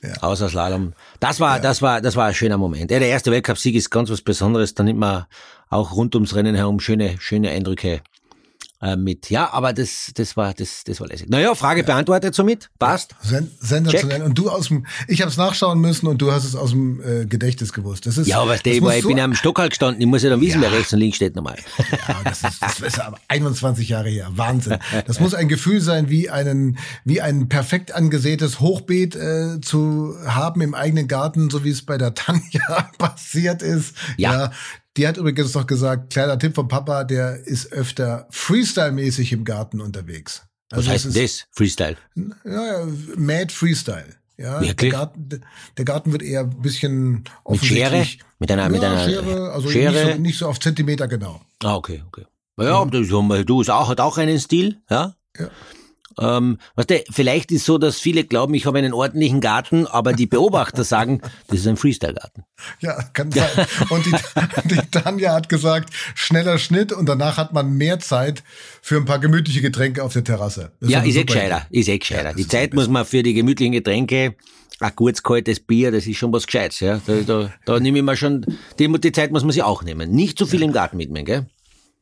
[0.04, 0.14] Ja.
[0.22, 0.94] Außer Slalom.
[1.20, 2.92] Das war, das war, das war ein schöner Moment.
[2.92, 4.74] Ja, der erste Weltcupsieg ist ganz was Besonderes.
[4.74, 5.26] Da nimmt man
[5.70, 8.02] auch rund ums Rennen herum schöne, schöne Eindrücke
[8.82, 9.30] äh, mit.
[9.30, 11.30] Ja, aber das, das war, das, das war lässig.
[11.30, 12.70] Naja, Frage beantwortet somit.
[12.78, 13.16] Passt.
[13.22, 14.22] sen sensationell.
[14.22, 17.02] Und du aus dem, ich habe es nachschauen müssen und du hast es aus dem
[17.02, 18.06] äh, Gedächtnis gewusst.
[18.06, 20.22] Das ist, Ja, aber das der, ich so- bin ja am Stockhalt gestanden, ich muss
[20.24, 21.58] ja dann wissen, wer rechts und links steht nochmal.
[22.08, 24.30] Ja, das ist, das ist aber 21 Jahre her.
[24.32, 24.78] Wahnsinn.
[25.06, 30.62] Das muss ein Gefühl sein, wie einen, wie ein perfekt angesätes Hochbeet äh, zu haben
[30.62, 33.96] im eigenen Garten, so wie es bei der Tanja passiert ist.
[34.18, 34.52] Ja.
[34.98, 39.80] Die hat übrigens noch gesagt, kleiner Tipp vom Papa, der ist öfter Freestyle-mäßig im Garten
[39.80, 40.44] unterwegs.
[40.70, 41.48] Was Also heißt denn ist, das?
[41.52, 41.98] Freestyle.
[42.16, 44.16] Ja, ja, Mad Freestyle.
[44.38, 44.92] Ja, Wirklich?
[44.92, 45.42] Der Garten,
[45.78, 48.12] der Garten wird eher ein bisschen Mit offensichtlich.
[48.12, 48.26] Schere?
[48.40, 49.94] Mit einer, mit ja, einer Schere, also Schere?
[50.06, 51.42] Nicht, so, nicht so auf Zentimeter genau.
[51.64, 52.26] Ah, okay, okay.
[52.60, 55.16] Ja, das, du ist auch, hat auch einen Stil, ja.
[55.40, 55.50] Ja.
[56.20, 60.14] Ähm, weißt du, vielleicht ist so, dass viele glauben, ich habe einen ordentlichen Garten, aber
[60.14, 62.44] die Beobachter sagen, das ist ein Freestyle-Garten.
[62.80, 63.48] Ja, kann sein.
[63.90, 64.16] Und die,
[64.76, 68.44] die Tanja hat gesagt, schneller Schnitt und danach hat man mehr Zeit
[68.82, 70.72] für ein paar gemütliche Getränke auf der Terrasse.
[70.80, 72.30] Das Ja, ist eh gescheiter, ist eh gescheiter.
[72.30, 74.36] Ja, die Zeit muss man für die gemütlichen Getränke,
[74.80, 77.02] ein gutes kaltes Bier, das ist schon was Gescheites, ja.
[77.06, 78.46] Da, da, da nehme ich mir schon,
[78.78, 80.12] die, die Zeit muss man sich auch nehmen.
[80.12, 81.48] Nicht zu viel im Garten mitnehmen, gell?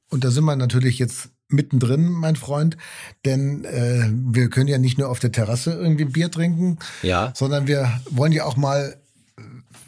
[0.09, 2.75] Und da sind wir natürlich jetzt mittendrin, mein Freund,
[3.23, 7.31] denn äh, wir können ja nicht nur auf der Terrasse irgendwie Bier trinken, Ja.
[7.35, 8.97] sondern wir wollen ja auch mal
[9.37, 9.41] äh,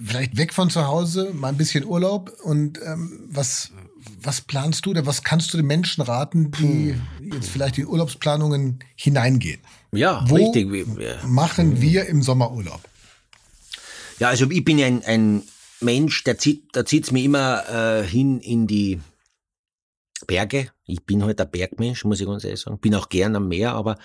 [0.03, 2.31] vielleicht weg von zu Hause, mal ein bisschen Urlaub.
[2.43, 3.71] Und ähm, was,
[4.21, 8.79] was planst du oder was kannst du den Menschen raten, die jetzt vielleicht in Urlaubsplanungen
[8.95, 9.59] hineingehen?
[9.91, 10.85] Ja, Wo richtig.
[11.25, 12.81] machen wir im Sommerurlaub?
[14.19, 15.43] Ja, also ich bin ja ein, ein
[15.79, 18.99] Mensch, der zieht, zieht's mir immer äh, hin in die
[20.25, 20.69] Berge.
[20.87, 22.79] Ich bin halt ein Bergmensch, muss ich ganz ehrlich sagen.
[22.79, 23.97] Bin auch gern am Meer, aber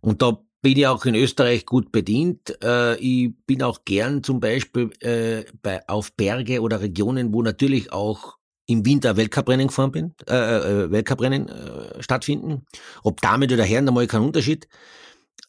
[0.00, 2.56] und da bin ich auch in Österreich gut bedient.
[2.62, 7.92] Äh, ich bin auch gern zum Beispiel äh, bei, auf Berge oder Regionen, wo natürlich
[7.92, 12.66] auch im Winter Weltcuprennen gefahren bin, äh, äh, Weltcuprennen äh, stattfinden.
[13.02, 14.68] Ob Damen oder Herren, da mache ich keinen Unterschied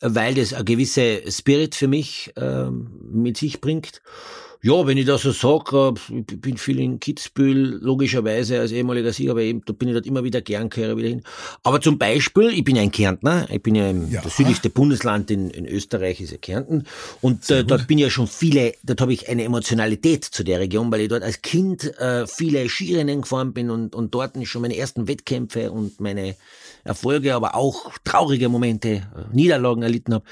[0.02, 4.02] weil das eine gewisse Spirit für mich ähm, mit sich bringt.
[4.62, 9.14] Ja, wenn ich das so sage, äh, ich bin viel in Kitzbühel, logischerweise als ehemaliger
[9.14, 11.24] Sieger, aber eben, da bin ich dort immer wieder gern, kehre wieder hin.
[11.64, 14.22] Aber zum Beispiel, ich bin ja ein Kärntner, ich bin ja, im, Ja.
[14.22, 16.84] das südlichste Bundesland in, in Österreich ist ja Kärnten
[17.22, 20.60] und äh, dort bin ich ja schon viele, dort habe ich eine Emotionalität zu der
[20.60, 24.62] Region, weil ich dort als Kind äh, viele Skirennen gefahren bin und, und dort schon
[24.62, 26.36] meine ersten Wettkämpfe und meine
[26.84, 30.26] Erfolge, aber auch traurige Momente, äh, Niederlagen erlitten habe.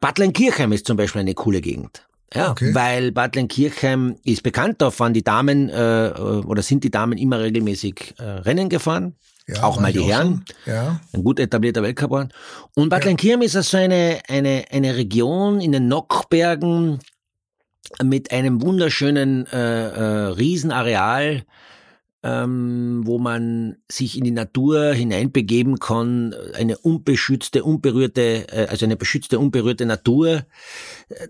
[0.00, 2.02] Bad Kirchheim ist zum Beispiel eine coole Gegend.
[2.32, 2.72] Ja, Okay.
[2.74, 7.18] weil Bad Kirchheim ist bekannt, da fahren die Damen äh, äh, oder sind die Damen
[7.18, 9.16] immer regelmäßig äh, Rennen gefahren.
[9.48, 10.44] Ja, auch mal die Herren.
[10.64, 10.72] schon.
[10.74, 11.00] Ja.
[11.12, 12.28] Ein gut etablierter Weltcup.
[12.76, 17.00] Und Bad Kirchheim ist also eine, eine, eine Region in den Nockbergen
[18.02, 21.42] mit einem wunderschönen äh, äh, Riesenareal,
[22.22, 28.96] ähm, wo man sich in die Natur hineinbegeben kann, eine unbeschützte, unberührte, äh, also eine
[28.96, 30.44] beschützte, unberührte Natur.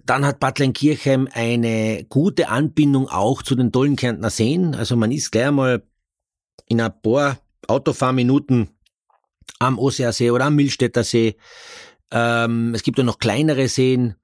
[0.04, 4.74] Dann hat Bad Kirchheim eine gute Anbindung auch zu den tollen Kärntner Seen.
[4.74, 5.82] Also man ist gleich einmal
[6.66, 8.70] in ein paar Autofahrminuten
[9.60, 11.36] am Oseer See oder am Milstädter See.
[12.10, 14.16] Ähm, es gibt ja noch kleinere Seen.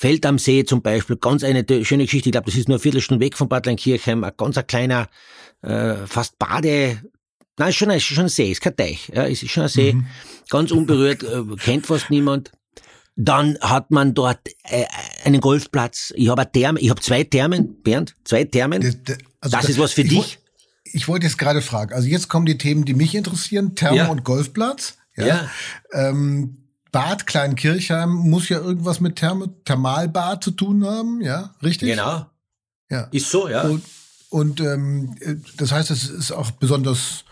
[0.00, 2.28] Feld am See zum Beispiel, ganz eine schöne Geschichte.
[2.28, 4.22] Ich glaube, das ist nur eine Viertelstunde weg von Bad Kirchheim.
[4.22, 5.08] Ein ganz ein kleiner,
[5.62, 7.02] äh, fast Bade,
[7.58, 9.10] nein, ist schon, ein- ist schon ein See, ist kein Teich.
[9.12, 9.96] Ja, es ist schon ein See,
[10.50, 12.52] ganz unberührt, äh, kennt fast niemand.
[13.16, 14.84] Dann hat man dort äh,
[15.24, 16.12] einen Golfplatz.
[16.14, 18.80] Ich habe eine Therme, ich habe zwei Thermen, Bernd, zwei Thermen.
[18.80, 20.38] Der, der, Also das, ist was für ich, dich.
[20.84, 21.92] Ich wollte jetzt gerade fragen.
[21.92, 23.74] Also jetzt kommen die Themen, die mich interessieren.
[23.74, 24.06] Thermo Ja.
[24.06, 24.96] und Golfplatz.
[25.16, 25.50] Ja.
[25.92, 31.54] Ähm, Bad Kleinkirchheim muss ja irgendwas mit Thermo, Thermalbad zu tun haben, ja?
[31.62, 31.90] Richtig?
[31.90, 32.26] Genau.
[32.90, 33.08] Ja.
[33.12, 33.62] Ist so, ja.
[33.62, 33.84] Und,
[34.30, 37.24] und ähm, äh, das heißt, es ist auch besonders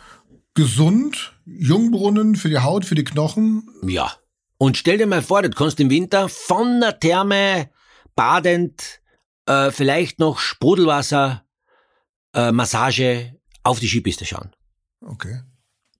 [0.54, 3.68] gesund, Jungbrunnen für die Haut, für die Knochen.
[3.82, 4.12] Ja.
[4.58, 7.70] Und stell dir mal vor, du kannst im Winter von der Therme
[8.14, 9.00] badend,
[9.46, 11.44] äh, vielleicht noch Sprudelwasser,
[12.34, 14.50] äh, Massage auf die Skipiste schauen.
[15.00, 15.40] Okay.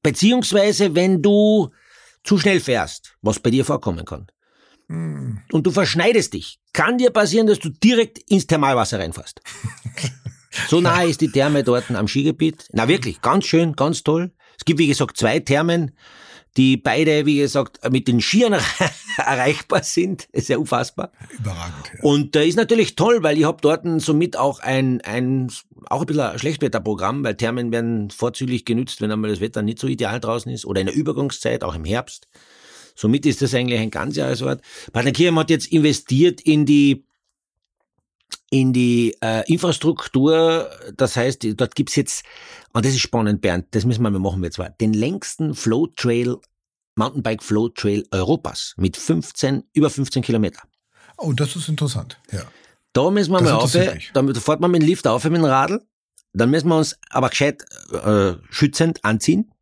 [0.02, 1.70] Beziehungsweise, wenn du
[2.26, 4.26] zu schnell fährst, was bei dir vorkommen kann,
[4.88, 5.40] Hm.
[5.52, 9.40] und du verschneidest dich, kann dir passieren, dass du direkt ins Thermalwasser reinfährst.
[10.68, 12.66] So nahe ist die Therme dort am Skigebiet.
[12.72, 14.32] Na wirklich, ganz schön, ganz toll.
[14.58, 15.94] Es gibt, wie gesagt, zwei Thermen,
[16.56, 18.54] die beide, wie gesagt, mit den Skiern
[19.16, 20.28] erreichbar sind.
[20.32, 21.12] Ist ja unfassbar.
[21.38, 21.90] Überragend.
[21.94, 22.00] Ja.
[22.02, 25.50] Und äh, ist natürlich toll, weil ich hab dort somit auch ein, ein
[25.88, 29.78] auch ein bisschen ein Schlechtwetterprogramm, weil Thermen werden vorzüglich genützt, wenn einmal das Wetter nicht
[29.78, 32.26] so ideal draußen ist oder in der Übergangszeit, auch im Herbst.
[32.94, 34.62] Somit ist das eigentlich ein Ganzjahresort.
[34.92, 37.05] Partenkirchen hat jetzt investiert in die
[38.50, 42.24] in die äh, Infrastruktur, das heißt, dort gibt's jetzt,
[42.72, 45.88] und das ist spannend, Bernd, das müssen wir mal machen wir zwar, den längsten Flow
[45.88, 46.36] Trail,
[46.96, 50.62] Mountainbike Flow Trail Europas mit 15, über 15 Kilometer.
[51.18, 52.18] Oh, das ist interessant.
[52.30, 52.42] Ja.
[52.92, 55.44] Da müssen wir Das mal auf, da fährt man mit dem Lift auf mit dem
[55.44, 55.82] Radl,
[56.32, 59.52] dann müssen wir uns aber gescheit äh, schützend anziehen.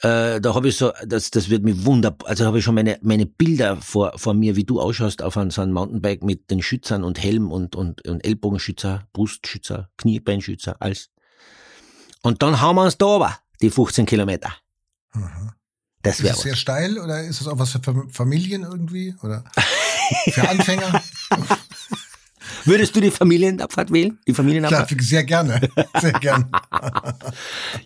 [0.00, 2.98] Äh, da habe ich so, das, das wird mir wunderbar, also habe ich schon meine,
[3.02, 6.62] meine Bilder vor, vor mir, wie du ausschaust auf einem, so einem Mountainbike mit den
[6.62, 11.10] Schützern und Helm und, und, und Ellbogenschützer, Brustschützer, Kniebeinschützer, alles.
[12.22, 14.52] Und dann hauen wir uns da aber, die 15 Kilometer.
[15.12, 15.54] Aha.
[16.02, 19.16] Das Ist wäre das sehr steil oder ist das auch was für Fam- Familien irgendwie?
[19.22, 19.42] Oder
[20.30, 21.02] für Anfänger?
[22.68, 24.18] Würdest du die Familienabfahrt wählen?
[24.26, 24.88] Die Familienabfahrt?
[24.88, 25.60] Klar, sehr gerne.
[26.00, 26.50] Sehr gerne.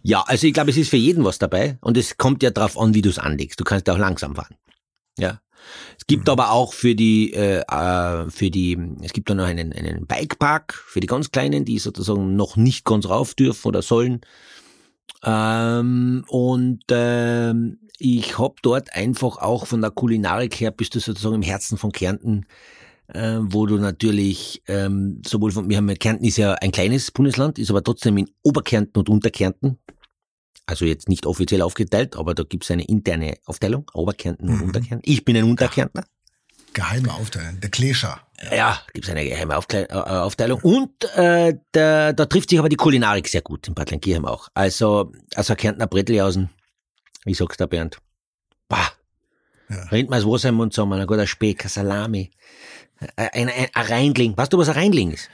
[0.02, 2.78] Ja, also ich glaube, es ist für jeden was dabei und es kommt ja drauf
[2.78, 3.60] an, wie du es anlegst.
[3.60, 4.56] Du kannst ja auch langsam fahren.
[5.18, 5.40] Ja.
[5.96, 9.72] Es gibt aber auch für die, äh, äh, für die, es gibt da noch einen,
[9.72, 14.20] einen Bikepark für die ganz Kleinen, die sozusagen noch nicht ganz rauf dürfen oder sollen.
[15.24, 21.36] Ähm, und ähm, ich hab dort einfach auch von der Kulinarik her, bist du sozusagen
[21.36, 22.46] im Herzen von Kärnten,
[23.08, 27.10] äh, wo du natürlich ähm, sowohl von, wir haben ja, Kärnten ist ja ein kleines
[27.10, 29.78] Bundesland, ist aber trotzdem in Oberkärnten und Unterkärnten.
[30.66, 34.62] Also jetzt nicht offiziell aufgeteilt, aber da gibt's eine interne Aufteilung, Oberkärnten und Mhm.
[34.62, 35.10] Unterkärnten.
[35.10, 36.04] Ich bin ein Unterkärntner.
[36.72, 37.60] Geheime Aufteilen.
[37.60, 38.20] Der Klescher.
[38.50, 40.60] Ja, gibt's eine geheime Aufkle äh, Aufteilung.
[40.62, 44.48] Und äh, da, da trifft sich aber die Kulinarik sehr gut in Bad Lenkirchen auch.
[44.54, 46.48] Also, also Kärntner Bretteljausen,
[47.24, 47.98] wie sagst du, Bernd?
[48.68, 48.90] Bah,
[49.68, 49.82] Ja.
[49.90, 52.30] Rennt mal das Wasser im Mund zusammen, ein guter Speck, ein Salami,
[53.16, 54.36] ein, ein, ein, ein Reindling.
[54.36, 55.28] Weißt du, was ein Reindling ist?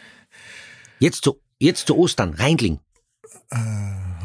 [0.99, 2.81] Jetzt zu, jetzt zu Ostern, Reindling.
[3.51, 3.57] Äh,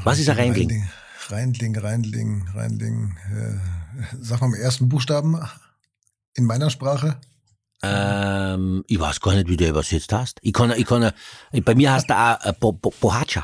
[0.04, 0.90] Was ist ein Reindling?
[1.30, 3.18] Reindling, Reindling, Reindling.
[3.32, 5.40] Äh, sag mal im ersten Buchstaben
[6.36, 7.18] in meiner Sprache.
[7.82, 10.40] Ähm, ich weiß gar nicht, wie du übersetzt hast.
[10.42, 11.12] Ich kann, ich kann,
[11.64, 13.44] bei mir heißt er auch äh, Bo, Bo, Bohacha.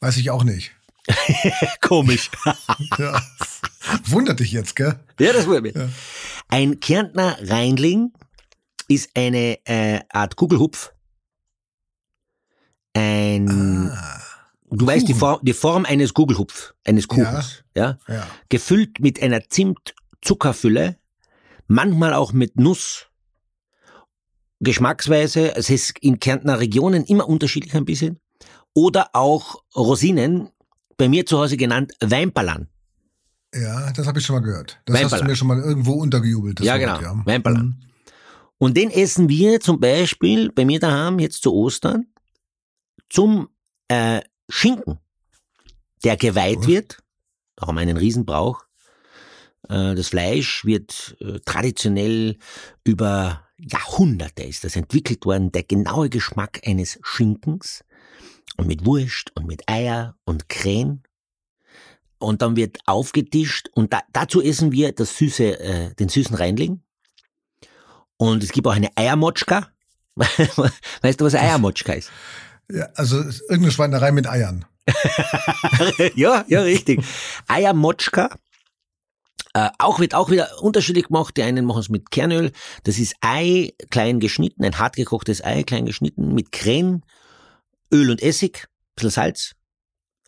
[0.00, 0.72] Weiß ich auch nicht.
[1.80, 2.30] Komisch.
[2.98, 3.20] Ja.
[4.06, 4.98] Wundert dich jetzt, gell?
[5.18, 5.72] Ja, das wurde mir.
[5.72, 5.88] Ja.
[6.48, 8.12] Ein Kärntner Reinling
[8.94, 10.92] ist eine äh, Art Kugelhupf.
[12.94, 14.20] Ein, Ah,
[14.70, 15.14] du weißt die.
[15.14, 17.98] Form, die Form eines Kugelhupf, eines Kuchens, ja.
[18.08, 18.26] ja.
[18.48, 20.96] Gefüllt mit einer Zimt-Zuckerfülle,
[21.68, 23.06] manchmal auch mit Nuss.
[24.60, 28.20] Geschmacksweise, es ist in Kärntner Regionen immer unterschiedlich ein bisschen.
[28.74, 30.50] Oder auch Rosinen,
[30.96, 32.68] bei mir zu Hause genannt Weinperlan.
[33.54, 34.80] Ja, das habe ich schon mal gehört.
[34.84, 35.22] Das hast Weinballer.
[35.24, 36.60] du mir schon mal irgendwo untergejubelt.
[36.60, 37.00] Das Ja, Wort, genau.
[37.00, 37.22] Ja.
[37.26, 37.62] Weinballer.
[37.64, 37.76] Mhm.
[38.62, 42.06] Und den essen wir zum Beispiel bei mir daheim jetzt zu Ostern
[43.10, 43.48] zum
[43.88, 45.00] äh, Schinken,
[46.04, 46.66] der geweiht Cool.
[46.68, 47.02] wird.
[47.56, 48.62] Da haben wir einen Riesenbrauch.
[49.68, 52.38] Äh, das Fleisch wird äh, traditionell
[52.84, 57.82] über Jahrhunderte ist das entwickelt worden, der genaue Geschmack eines Schinkens.
[58.58, 61.02] Und mit Wurst und mit Eier und Creme.
[62.18, 66.80] Und dann wird aufgetischt und da, dazu essen wir das süße, äh, den süßen Reinling.
[68.22, 69.66] Und es gibt auch eine Eiermotschka.
[70.14, 72.12] weißt du, was Eiermotschka ist?
[72.70, 74.64] Ja, also ist irgendeine Schweinerei mit Eiern.
[76.14, 77.04] ja, ja, richtig.
[77.48, 78.30] Eiermotschka.
[79.54, 81.36] Äh, auch wird auch wieder unterschiedlich gemacht.
[81.36, 82.52] Die einen machen es mit Kernöl.
[82.84, 87.02] Das ist Ei klein geschnitten, ein hart gekochtes Ei klein geschnitten mit Creme,
[87.92, 89.54] Öl und Essig, bisschen Salz.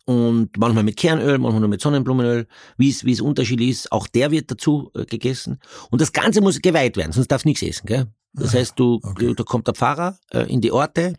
[0.05, 2.45] Und manchmal mit Kernöl, manchmal nur mit Sonnenblumenöl,
[2.77, 3.91] wie es, wie es unterschiedlich ist.
[3.91, 5.59] Auch der wird dazu äh, gegessen.
[5.89, 7.87] Und das Ganze muss geweiht werden, sonst darfst du nichts essen.
[7.87, 8.05] Gell?
[8.33, 9.33] Das Ah, heißt, du, okay.
[9.35, 11.13] da kommt der Pfarrer äh, in die Orte,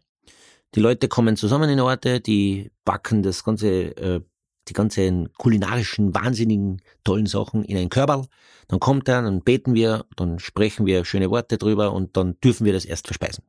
[0.74, 4.20] Die Leute kommen zusammen in Orte, die backen das ganze, äh,
[4.68, 8.26] die ganzen kulinarischen, wahnsinnigen, tollen Sachen in einen Körper.
[8.68, 12.64] Dann kommt er, dann beten wir, dann sprechen wir schöne Worte drüber und dann dürfen
[12.66, 13.42] wir das erst verspeisen.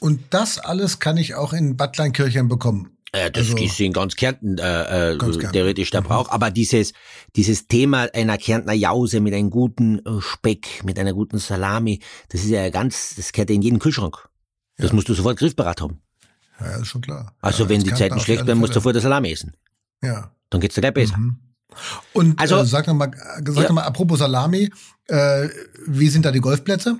[0.00, 2.96] Und das alles kann ich auch in Bad Kleinkirchen bekommen.
[3.12, 5.52] Äh, das Also- ist in ganz Kärnten äh, äh, Kärnten.
[5.52, 6.28] theoretisch der Brauch.
[6.30, 6.92] Aber dieses,
[7.34, 12.42] dieses Thema einer Kärntner Jause mit einem guten äh, Speck, mit einer guten Salami, das
[12.42, 14.16] ist ja ganz, das gehört ja in jeden Kühlschrank.
[14.76, 14.94] Das Ja.
[14.94, 16.00] musst du sofort griffbereit haben.
[16.60, 17.34] Ja, ist schon klar.
[17.40, 19.56] Also ja, wenn die Zeiten schlecht werden, musst du sofort das Salami essen.
[20.02, 20.32] Ja.
[20.50, 21.16] Dann geht's dir gleich besser.
[21.16, 21.38] Mhm.
[22.12, 23.62] Und Also- äh, sag noch mal, äh, sag Ja.
[23.62, 24.70] noch mal, apropos Salami,
[25.08, 25.48] äh,
[25.86, 26.98] wie sind da die Golfplätze?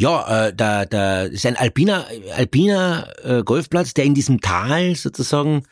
[0.00, 5.64] Ja, äh, da, da ist ein alpiner, alpiner äh, Golfplatz, der in diesem Tal sozusagen,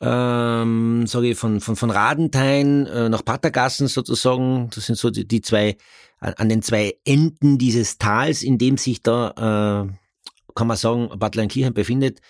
[0.00, 5.26] ähm, sage ich, von, von, von Radenthein äh, nach Pattergassen sozusagen, das sind so die,
[5.26, 5.76] die zwei,
[6.20, 11.34] an, den zwei Enden dieses Tals, in dem sich da, äh, kann man sagen, Bad
[11.34, 12.20] Leinkirchen befindet.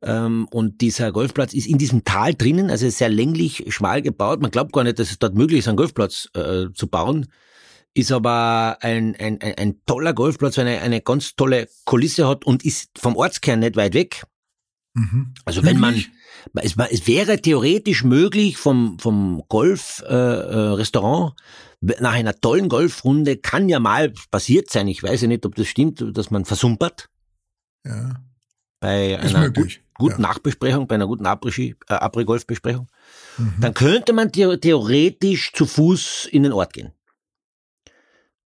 [0.00, 4.40] Ähm, und dieser Golfplatz ist in diesem Tal drinnen, also sehr länglich, schmal gebaut.
[4.40, 7.26] Man glaubt gar nicht, dass es dort möglich ist, einen Golfplatz äh, zu bauen
[7.94, 12.44] ist aber ein, ein, ein, ein toller Golfplatz, weil er eine ganz tolle Kulisse hat
[12.44, 14.24] und ist vom Ortskern nicht weit weg.
[14.94, 15.34] Mhm.
[15.44, 15.94] Also wenn man,
[16.54, 21.34] es, es wäre theoretisch möglich vom, vom Golf äh, äh, Restaurant
[21.80, 24.86] nach einer tollen Golfrunde kann ja mal passiert sein.
[24.86, 27.08] Ich weiß ja nicht, ob das stimmt, dass man versumpert
[27.84, 28.22] Ja,
[28.80, 30.28] bei ist einer gut, guten ja.
[30.28, 32.86] Nachbesprechung, bei einer guten Après- äh, Après-Golf-Besprechung.
[33.36, 33.54] Mhm.
[33.60, 36.92] Dann könnte man theo- theoretisch zu Fuß in den Ort gehen.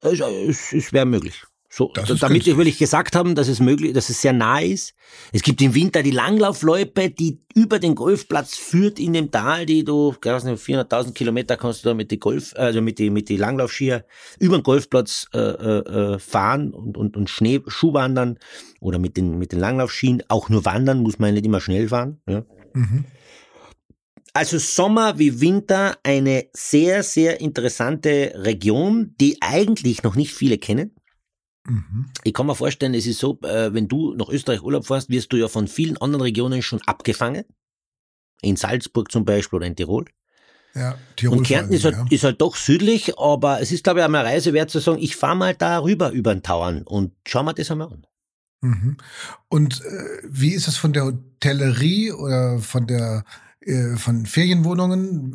[0.01, 1.43] Es, es, es wäre möglich.
[1.73, 2.57] So, damit günstig.
[2.57, 4.93] will ich gesagt haben, dass es möglich, dass es sehr nah ist.
[5.31, 9.85] Es gibt im Winter die Langlaufloipe, die über den Golfplatz führt in dem Tal, die
[9.85, 13.09] du, ich weiß nicht, 400.000 Kilometer kannst du da mit die Golf, also mit die
[13.09, 14.03] mit die Langlaufskier
[14.37, 18.37] über den Golfplatz äh, äh, äh, fahren und und und Schneeschuh wandern
[18.81, 21.87] oder mit den mit den Langlaufskien auch nur wandern muss man ja nicht immer schnell
[21.87, 22.19] fahren.
[22.27, 22.43] Ja.
[22.73, 23.05] Mhm.
[24.33, 30.95] Also Sommer wie Winter eine sehr, sehr interessante Region, die eigentlich noch nicht viele kennen.
[31.67, 32.05] Mhm.
[32.23, 35.31] Ich kann mir vorstellen, es ist so, äh, wenn du nach Österreich Urlaub fährst, wirst
[35.33, 37.43] du ja von vielen anderen Regionen schon abgefangen.
[38.41, 40.05] In Salzburg zum Beispiel oder in Tirol.
[40.73, 42.05] Ja, Tirol Und Kärnten ist halt, ja.
[42.09, 45.17] ist halt doch südlich, aber es ist, glaube ich, einmal Reise wert zu sagen, ich
[45.17, 48.07] fahre mal da rüber über den Tauern und schau mir das einmal an.
[48.61, 48.97] Mhm.
[49.49, 53.25] Und äh, wie ist es von der Hotellerie oder von der
[53.97, 55.33] von Ferienwohnungen?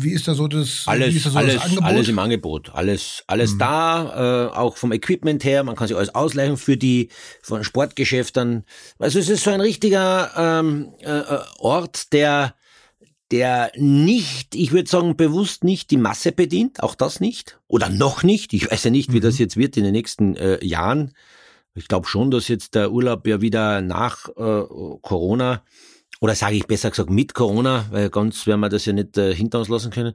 [0.00, 1.84] Wie ist da so das, Alles, da so alles, das Angebot?
[1.84, 2.70] alles im Angebot.
[2.74, 3.58] Alles, alles Mhm.
[3.58, 5.64] da, äh, auch vom Equipment her.
[5.64, 7.08] Man kann sich alles ausleihen für die
[7.42, 8.64] von Sportgeschäften.
[8.98, 12.54] Also es ist so ein richtiger ähm, äh, äh, Ort, der
[13.30, 17.58] der nicht, ich würde sagen, bewusst nicht die Masse bedient, auch das nicht.
[17.66, 18.52] Oder noch nicht.
[18.52, 19.22] Ich weiß ja nicht, wie Mhm.
[19.22, 21.14] das jetzt wird in den nächsten äh, Jahren.
[21.74, 24.62] Ich glaube schon, dass jetzt der Urlaub ja wieder nach äh,
[25.02, 25.64] Corona,
[26.24, 29.34] oder sage ich besser gesagt mit Corona, weil ganz werden wir das ja nicht äh,
[29.34, 30.14] hinter uns lassen können,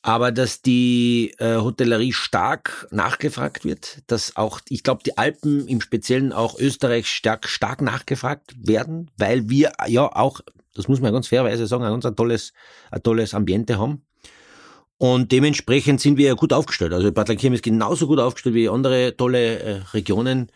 [0.00, 5.80] aber dass die äh, Hotellerie stark nachgefragt wird, dass auch, ich glaube, die Alpen im
[5.80, 10.40] Speziellen auch Österreich stark, stark nachgefragt werden, weil wir ja auch,
[10.76, 12.52] das muss man ganz fairerweise sagen, ein ganz ein tolles,
[12.92, 14.04] ein tolles Ambiente haben.
[14.98, 16.92] Und dementsprechend sind wir ja gut aufgestellt.
[16.92, 20.52] Also Bad Lankirchen ist genauso gut aufgestellt wie andere tolle äh, Regionen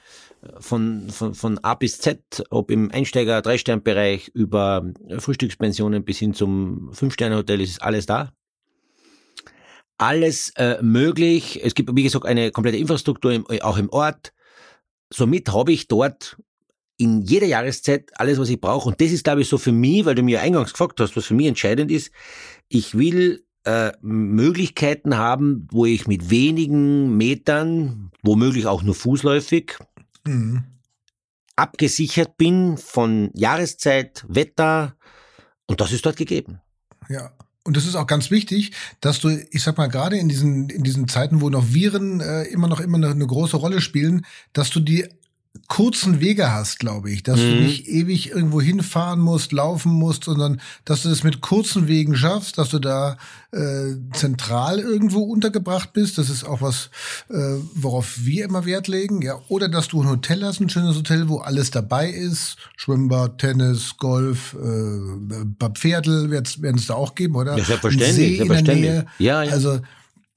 [0.58, 6.90] von, von, von A bis Z, ob im Einsteiger-, Drei-Stern-Bereich über Frühstückspensionen bis hin zum
[6.92, 8.32] Fünf-Sterne-Hotel ist alles da.
[9.96, 11.60] Alles äh, möglich.
[11.62, 14.32] Es gibt, wie gesagt, eine komplette Infrastruktur im, auch im Ort.
[15.12, 16.36] Somit habe ich dort
[16.96, 18.88] in jeder Jahreszeit alles, was ich brauche.
[18.88, 21.26] Und das ist, glaube ich, so für mich, weil du mir eingangs gefragt hast, was
[21.26, 22.12] für mich entscheidend ist.
[22.68, 29.78] Ich will äh, Möglichkeiten haben, wo ich mit wenigen Metern, womöglich auch nur fußläufig,
[30.26, 30.64] Mhm.
[31.56, 34.96] abgesichert bin von Jahreszeit, Wetter.
[35.66, 36.60] Und das ist dort gegeben.
[37.08, 37.32] Ja.
[37.66, 40.82] Und das ist auch ganz wichtig, dass du, ich sag mal, gerade in diesen, in
[40.82, 44.68] diesen Zeiten, wo noch Viren äh, immer noch immer eine, eine große Rolle spielen, dass
[44.68, 45.08] du die
[45.68, 47.64] kurzen Wege hast, glaube ich, dass du Mhm.
[47.64, 52.58] nicht ewig irgendwo hinfahren musst, laufen musst, sondern dass du das mit kurzen Wegen schaffst,
[52.58, 53.16] dass du da
[53.52, 56.18] äh, zentral irgendwo untergebracht bist.
[56.18, 56.90] Das ist auch was,
[57.30, 57.34] äh,
[57.74, 59.38] worauf wir immer Wert legen, ja.
[59.48, 63.96] Oder dass du ein Hotel hast, ein schönes Hotel, wo alles dabei ist, Schwimmbad, Tennis,
[63.96, 67.56] Golf, äh, ein paar Pferdel werden es da auch geben, oder?
[67.56, 69.04] Ja, selbstverständlich, selbstverständlich.
[69.20, 69.52] Ja, ja.
[69.52, 69.78] Also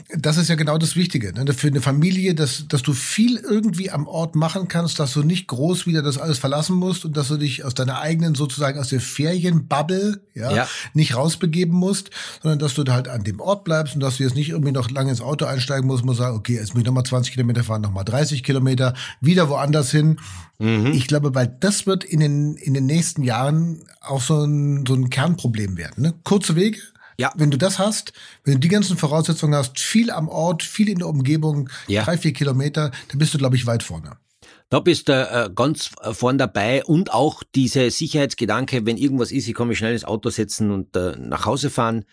[0.10, 1.34] das ist ja genau das Wichtige.
[1.34, 1.52] Ne?
[1.54, 5.48] Für eine Familie, dass, dass du viel irgendwie am Ort machen kannst, dass du nicht
[5.48, 8.88] groß wieder das alles verlassen musst und dass du dich aus deiner eigenen, sozusagen aus
[8.88, 10.68] der Ferienbubble ja, ja.
[10.94, 14.24] nicht rausbegeben musst, sondern dass du da halt an dem Ort bleibst und dass du
[14.24, 16.86] jetzt nicht irgendwie noch lange ins Auto einsteigen musst, musst sagen, okay, jetzt muss ich
[16.86, 20.20] nochmal 20 Kilometer fahren, nochmal 30 Kilometer, wieder woanders hin.
[20.58, 20.94] Mhm.
[20.94, 24.94] Ich glaube, weil das wird in den, in den nächsten Jahren auch so ein, so
[24.94, 26.04] ein Kernproblem werden.
[26.04, 26.14] Ne?
[26.24, 26.80] Kurze Wege,
[27.20, 27.32] ja.
[27.36, 28.14] Wenn du das hast,
[28.44, 32.04] wenn du die ganzen Voraussetzungen hast, viel am Ort, viel in der Umgebung, ja.
[32.04, 34.18] drei, vier Kilometer, dann bist du, glaube ich, weit vorne.
[34.70, 39.54] Da bist du äh, ganz vorn dabei und auch diese Sicherheitsgedanke, wenn irgendwas ist, ich
[39.54, 42.04] kann mich schnell ins Auto setzen und äh, nach Hause fahren.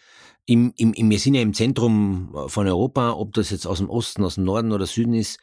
[0.46, 3.88] Im, im, im, wir sind ja im Zentrum von Europa, ob das jetzt aus dem
[3.88, 5.40] Osten, aus dem Norden oder Süden ist,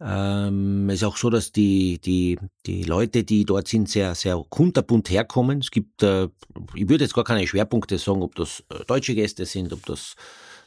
[0.00, 4.42] ähm, es ist auch so, dass die, die, die Leute, die dort sind, sehr, sehr
[4.48, 5.58] kunterbunt herkommen.
[5.58, 6.28] Es gibt, äh,
[6.74, 10.14] ich würde jetzt gar keine Schwerpunkte sagen, ob das äh, deutsche Gäste sind, ob das,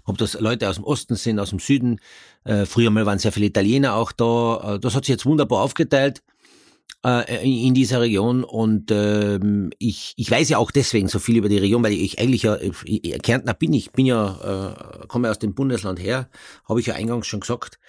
[0.03, 1.99] ob das Leute aus dem Osten sind, aus dem Süden.
[2.43, 4.75] Äh, früher mal waren sehr viele Italiener auch da.
[4.75, 6.21] Äh, das hat sich jetzt wunderbar aufgeteilt
[7.05, 11.49] äh, in dieser Region und ähm, ich, ich weiß ja auch deswegen so viel über
[11.49, 15.39] die Region, weil ich eigentlich ja ich, Kärntner bin ich, bin ja äh, komme aus
[15.39, 16.29] dem Bundesland her,
[16.67, 17.79] habe ich ja eingangs schon gesagt,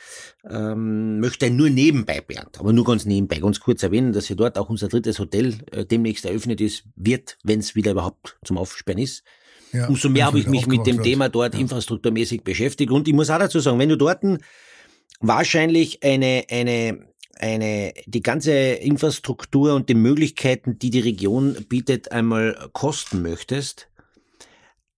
[0.48, 4.56] ähm, möchte nur nebenbei Bernd, aber nur ganz nebenbei, ganz kurz erwähnen, dass ja dort
[4.58, 8.98] auch unser drittes Hotel äh, demnächst eröffnet ist, wird, wenn es wieder überhaupt zum Aufsperren
[8.98, 9.24] ist.
[9.72, 11.60] Ja, Umso mehr habe ich mich mit dem Thema dort ja.
[11.60, 14.22] infrastrukturmäßig beschäftigt und ich muss auch dazu sagen, wenn du dort
[15.20, 17.11] wahrscheinlich eine eine
[17.42, 23.88] eine, die ganze Infrastruktur und die Möglichkeiten, die die Region bietet, einmal kosten möchtest,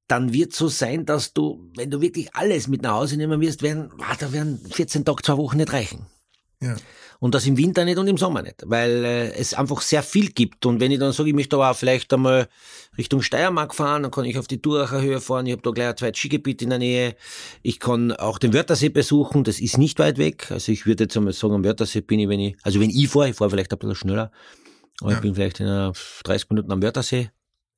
[0.09, 3.63] dann wird so sein, dass du, wenn du wirklich alles mit nach Hause nehmen wirst,
[3.63, 6.07] werden, ah, da werden 14 Tage, zwei Wochen nicht reichen.
[6.65, 6.77] Ja.
[7.21, 10.31] Und das im Winter nicht und im Sommer nicht, weil äh, es einfach sehr viel
[10.31, 10.67] gibt.
[10.67, 12.49] Und wenn ich dann sage, ich möchte aber auch vielleicht einmal
[12.99, 15.47] Richtung Steiermark fahren, dann kann ich auf die Duracher Höhe fahren.
[15.47, 17.17] Ich habe da gleich ein zweites Skigebiet in der Nähe.
[17.63, 20.51] Ich kann auch den Wörthersee besuchen, das ist nicht weit weg.
[20.51, 23.09] Also ich würde jetzt einmal sagen, am Wörthersee bin ich, wenn ich, also wenn ich
[23.09, 24.31] fahre, ich fahre vielleicht ein bisschen schneller,
[25.01, 25.17] aber ja.
[25.17, 25.93] ich bin vielleicht in
[26.25, 27.31] 30 Minuten am Wörthersee.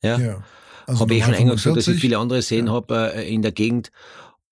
[0.03, 0.19] Ja.
[0.19, 0.45] ja.
[0.87, 2.73] Also habe ich schon eingangs gesagt, dass ich viele andere Seen ja.
[2.73, 3.91] habe äh, in der Gegend.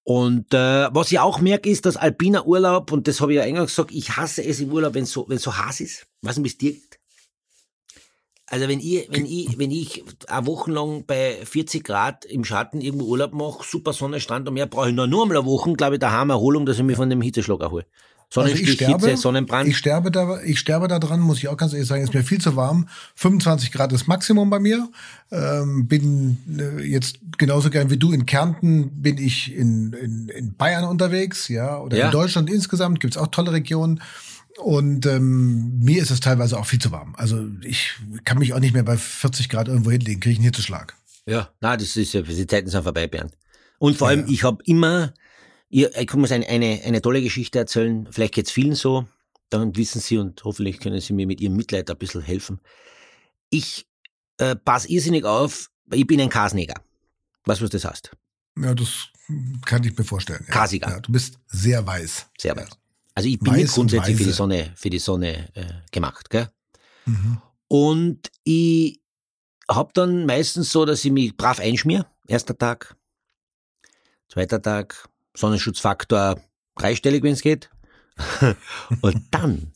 [0.05, 3.43] Und äh, was ich auch merke, ist, dass alpiner Urlaub, und das habe ich ja
[3.43, 6.07] eingangs gesagt, ich hasse es im Urlaub, wenn so, wenn so heiß ist.
[6.21, 7.01] Was es dir geht.
[8.47, 12.83] Also wenn ich, wenn ich, wenn ich eine Woche lang bei 40 Grad im Schatten
[12.83, 15.95] irgendwo Urlaub mache, super Sonnenstrand und mehr, brauche ich nur, nur einmal eine Woche, glaube
[15.95, 17.87] ich, daheim Erholung, dass ich mich von dem Hitzeschlag erhole.
[18.35, 19.68] Sonnenstich, also ich sterbe, Hitze, Sonnenbrand.
[19.68, 22.24] Ich sterbe da, ich sterbe da dran, muss ich auch ganz ehrlich sagen, ist mir
[22.24, 22.89] viel zu warm.
[23.14, 24.89] 25 Grad ist Maximum bei mir.
[25.30, 30.57] Ähm, bin äh, jetzt genauso gern wie du in Kärnten, bin ich in, in, in
[30.57, 32.07] Bayern unterwegs, ja, oder ja.
[32.07, 34.03] in Deutschland insgesamt gibt's auch tolle Regionen.
[34.59, 37.14] Und ähm, mir ist es teilweise auch viel zu warm.
[37.16, 37.93] Also ich
[38.24, 40.97] kann mich auch nicht mehr bei 40 Grad irgendwo hinlegen, kriege ich einen Hitzeschlag.
[41.26, 43.32] Ja, na, das ist ja, die Zeiten sind vorbei, Bernd.
[43.78, 44.32] Und vor allem, ja.
[44.32, 45.12] ich habe immer
[45.75, 49.09] Ihr, ich mir eine, eine, eine tolle Geschichte erzählen, vielleicht geht's vielen so,
[49.51, 52.61] dann wissen Sie und hoffentlich können Sie mir mit Ihrem Mitleid ein bisschen helfen.
[53.51, 53.85] Ich
[54.39, 56.81] äh, passe irrsinnig auf, ich bin ein Kasneger.
[57.45, 58.12] Was was das heißt?
[58.57, 59.09] Ja, das
[59.66, 60.45] kann ich mir vorstellen.
[60.47, 60.55] Ja.
[60.55, 60.91] Kasiger.
[60.91, 62.27] Ja, du bist sehr weiß.
[62.39, 62.68] Sehr weiß.
[63.16, 66.51] Also ich bin weiß nicht grundsätzlich für die Sonne, für die Sonne äh, gemacht, gell?
[67.05, 67.39] Mhm.
[67.66, 69.01] Und ich
[69.68, 72.07] hab dann meistens so, dass ich mich brav einschmier.
[72.29, 72.97] Erster Tag,
[74.29, 76.41] zweiter Tag, Sonnenschutzfaktor
[76.76, 77.70] dreistellig, wenn es geht.
[79.03, 79.72] und dann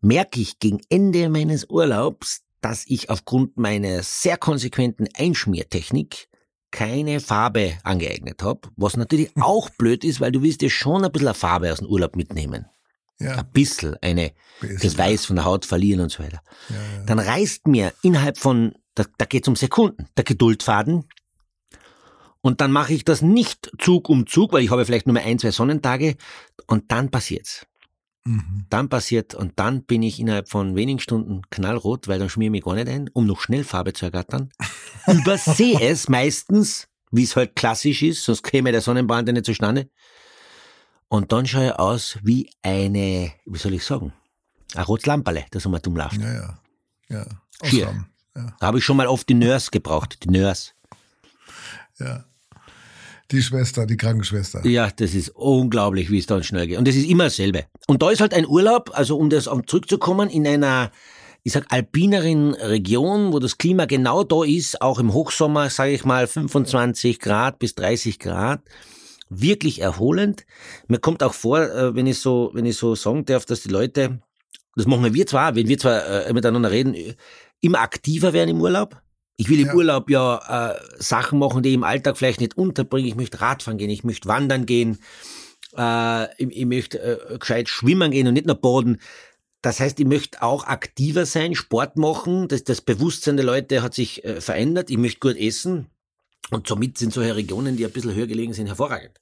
[0.00, 6.28] merke ich gegen Ende meines Urlaubs, dass ich aufgrund meiner sehr konsequenten Einschmiertechnik
[6.70, 11.12] keine Farbe angeeignet habe, was natürlich auch blöd ist, weil du willst ja schon ein
[11.12, 12.66] bisschen Farbe aus dem Urlaub mitnehmen.
[13.20, 13.36] Ja.
[13.36, 16.40] Ein bisschen, eine, bisschen, das Weiß von der Haut verlieren und so weiter.
[16.68, 17.04] Ja, ja.
[17.06, 21.04] Dann reißt mir innerhalb von, da, da geht es um Sekunden, der Geduldfaden
[22.44, 25.22] und dann mache ich das nicht Zug um Zug, weil ich habe vielleicht nur mal
[25.22, 26.16] ein, zwei Sonnentage
[26.66, 27.66] und dann passiert's.
[28.26, 28.66] Mhm.
[28.68, 32.50] Dann passiert und dann bin ich innerhalb von wenigen Stunden knallrot, weil dann schmier ich
[32.50, 34.52] mich gar nicht ein, um noch schnell Farbe zu ergattern.
[35.06, 39.88] Übersehe es meistens, wie es halt klassisch ist, sonst käme der Sonnenbrand ja nicht zustande.
[41.08, 44.12] Und dann schaue ich aus wie eine, wie soll ich sagen,
[44.74, 46.20] ein rotes Lamperle, das um dumm läuft.
[46.20, 46.58] Ja, ja.
[47.08, 47.26] ja.
[47.62, 48.04] Schier.
[48.36, 48.54] Ja.
[48.60, 50.72] Da habe ich schon mal oft die Nurse gebraucht, die Nurse.
[51.98, 52.26] Ja.
[53.34, 54.64] Die Schwester, die Krankenschwester.
[54.64, 56.78] Ja, das ist unglaublich, wie es dann schnell geht.
[56.78, 57.64] Und das ist immer dasselbe.
[57.88, 60.92] Und da ist halt ein Urlaub, also um das zurückzukommen, in einer,
[61.42, 66.04] ich sag, alpineren Region, wo das Klima genau da ist, auch im Hochsommer, sage ich
[66.04, 68.60] mal, 25 Grad bis 30 Grad,
[69.30, 70.46] wirklich erholend.
[70.86, 73.68] Mir kommt auch vor, äh, wenn ich so, wenn ich so sagen darf, dass die
[73.68, 74.20] Leute,
[74.76, 76.94] das machen wir zwar, wenn wir zwar äh, miteinander reden,
[77.60, 79.02] immer aktiver werden im Urlaub.
[79.36, 79.74] Ich will im ja.
[79.74, 83.08] Urlaub ja äh, Sachen machen, die ich im Alltag vielleicht nicht unterbringe.
[83.08, 84.98] Ich möchte Radfahren gehen, ich möchte wandern gehen.
[85.76, 89.00] Äh, ich, ich möchte äh, gescheit schwimmen gehen und nicht nur baden.
[89.60, 92.48] Das heißt, ich möchte auch aktiver sein, Sport machen.
[92.48, 94.90] Das, das Bewusstsein der Leute hat sich äh, verändert.
[94.90, 95.86] Ich möchte gut essen.
[96.50, 99.20] Und somit sind solche Regionen, die ein bisschen höher gelegen sind, hervorragend.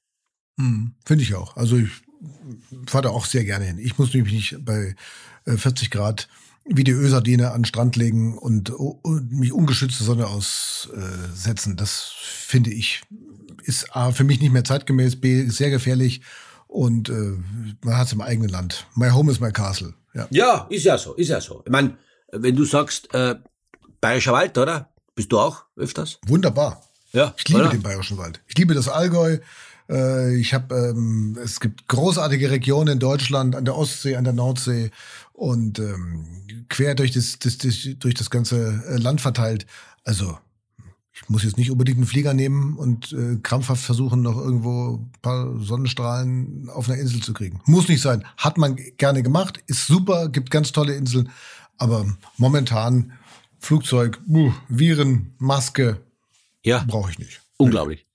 [0.57, 1.57] Mhm, Finde ich auch.
[1.57, 1.91] Also ich
[2.87, 3.79] fahre da auch sehr gerne hin.
[3.79, 4.95] Ich muss nämlich nicht bei
[5.47, 6.29] äh, 40 Grad
[6.65, 11.77] wie die Ölsardine an den Strand legen und, und mich ungeschützte Sonne aussetzen.
[11.77, 13.03] Das finde ich
[13.65, 16.23] ist A, für mich nicht mehr zeitgemäß, B, sehr gefährlich
[16.67, 17.37] und äh,
[17.85, 18.87] man hat es im eigenen Land.
[18.95, 19.95] My home is my castle.
[20.15, 21.63] Ja, Ja, ist ja so, ist ja so.
[21.65, 21.97] Ich meine,
[22.33, 23.37] wenn du sagst, äh,
[24.01, 24.89] Bayerischer Wald, oder?
[25.15, 26.19] Bist du auch öfters?
[26.27, 26.83] wunderbar.
[27.13, 27.35] Ja.
[27.37, 27.71] Ich liebe oder?
[27.71, 28.41] den Bayerischen Wald.
[28.49, 29.39] Ich liebe das Allgäu.
[29.89, 34.33] Äh, Ich habe, ähm, es gibt großartige Regionen in Deutschland, an der Ostsee, an der
[34.33, 34.91] Nordsee
[35.43, 36.25] und ähm,
[36.69, 39.67] quer durch das, das, das, durch das ganze äh, Land verteilt.
[40.05, 40.39] Also
[41.13, 45.11] ich muss jetzt nicht unbedingt einen Flieger nehmen und äh, krampfhaft versuchen, noch irgendwo ein
[45.21, 47.61] paar Sonnenstrahlen auf einer Insel zu kriegen.
[47.67, 48.25] Muss nicht sein.
[48.37, 51.29] Hat man gerne gemacht, ist super, gibt ganz tolle Inseln,
[51.77, 53.13] aber momentan
[53.59, 56.01] Flugzeug, buh, Viren, Maske,
[56.65, 57.41] Ja, brauche ich nicht.
[57.57, 58.07] unglaublich.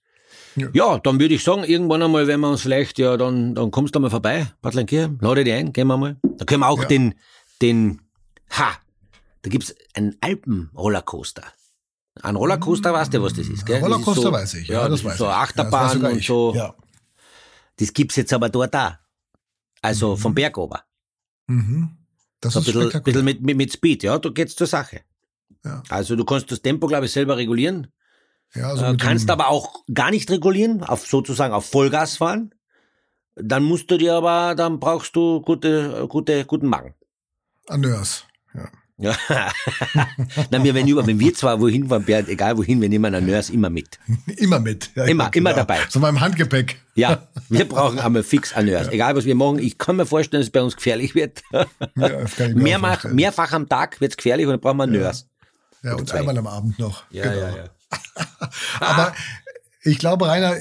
[0.57, 0.67] Ja.
[0.73, 0.97] Ja.
[0.99, 3.99] dann würde ich sagen, irgendwann einmal, wenn wir uns vielleicht, ja, dann, dann kommst du
[3.99, 6.17] mal vorbei, Bad Leinkirchen, lade dich ein, gehen wir mal.
[6.37, 6.87] Da können wir auch Ja.
[6.87, 7.13] den,
[7.61, 8.01] den,
[8.51, 8.71] ha,
[9.43, 11.43] da gibt's einen Alpen-Rollercoaster.
[12.23, 13.79] Ein Rollercoaster, weißt du, was das ist, gell?
[13.81, 14.67] Rollercoaster so, weiß ich.
[14.67, 15.29] Ja, Ja, das, das weiß ist so ich.
[15.29, 16.25] eine Ja, Achterbahn sogar und ich.
[16.27, 16.53] so.
[16.55, 16.73] Ja.
[17.79, 18.99] Das gibt's jetzt aber dort da.
[19.83, 20.83] Also vom Berg ober.
[21.45, 21.89] Mhm.
[22.41, 23.13] Das So ein ist bisschen, spektakulär.
[23.13, 25.01] bisschen mit, mit, mit Speed, ja, da geht's zur Sache.
[25.63, 25.83] Ja.
[25.89, 27.87] Also du kannst das Tempo, glaube ich, selber regulieren.
[28.55, 32.53] Ja, also äh, kannst aber auch gar nicht regulieren, auf sozusagen auf Vollgas fahren.
[33.35, 36.95] Dann musst du dir aber, dann brauchst du gute, gute, guten Magen.
[37.67, 38.25] Anörs.
[38.55, 38.69] Ja.
[38.99, 39.15] Ja.
[40.49, 43.53] Na, wir, wenn, wenn wir zwar wohin fahren, Bernd, egal wohin, wir nehmen einen Nurse
[43.53, 43.99] immer mit.
[44.37, 44.89] Immer mit.
[44.95, 45.65] Ja, Immer, ja, immer klar.
[45.67, 45.81] dabei.
[45.89, 46.81] So beim Handgepäck.
[46.95, 48.91] Ja, wir brauchen einmal fix einen Nurse.
[48.91, 51.43] Egal was wir machen, ich kann mir vorstellen, dass es bei uns gefährlich wird.
[51.51, 52.25] Ja,
[52.55, 55.25] Mehrmach, mehrfach am Tag wird's gefährlich und dann brauchen wir einen Nurse.
[55.83, 56.19] Ja, und zwei.
[56.19, 57.03] einmal am Abend noch.
[57.11, 57.35] Ja, genau.
[57.35, 57.69] ja, ja.
[58.79, 59.13] Aber
[59.83, 60.55] ich glaube, Rainer,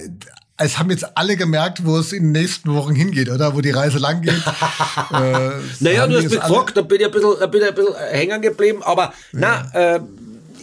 [0.59, 3.55] es haben jetzt alle gemerkt, wo es in den nächsten Wochen hingeht, oder?
[3.55, 4.35] Wo die Reise lang geht.
[5.13, 5.51] äh,
[5.81, 8.43] Naja, du hast mich gefragt, da bin ich ein bisschen, bin ich ein bisschen hängen
[8.43, 10.01] geblieben, aber na, äh,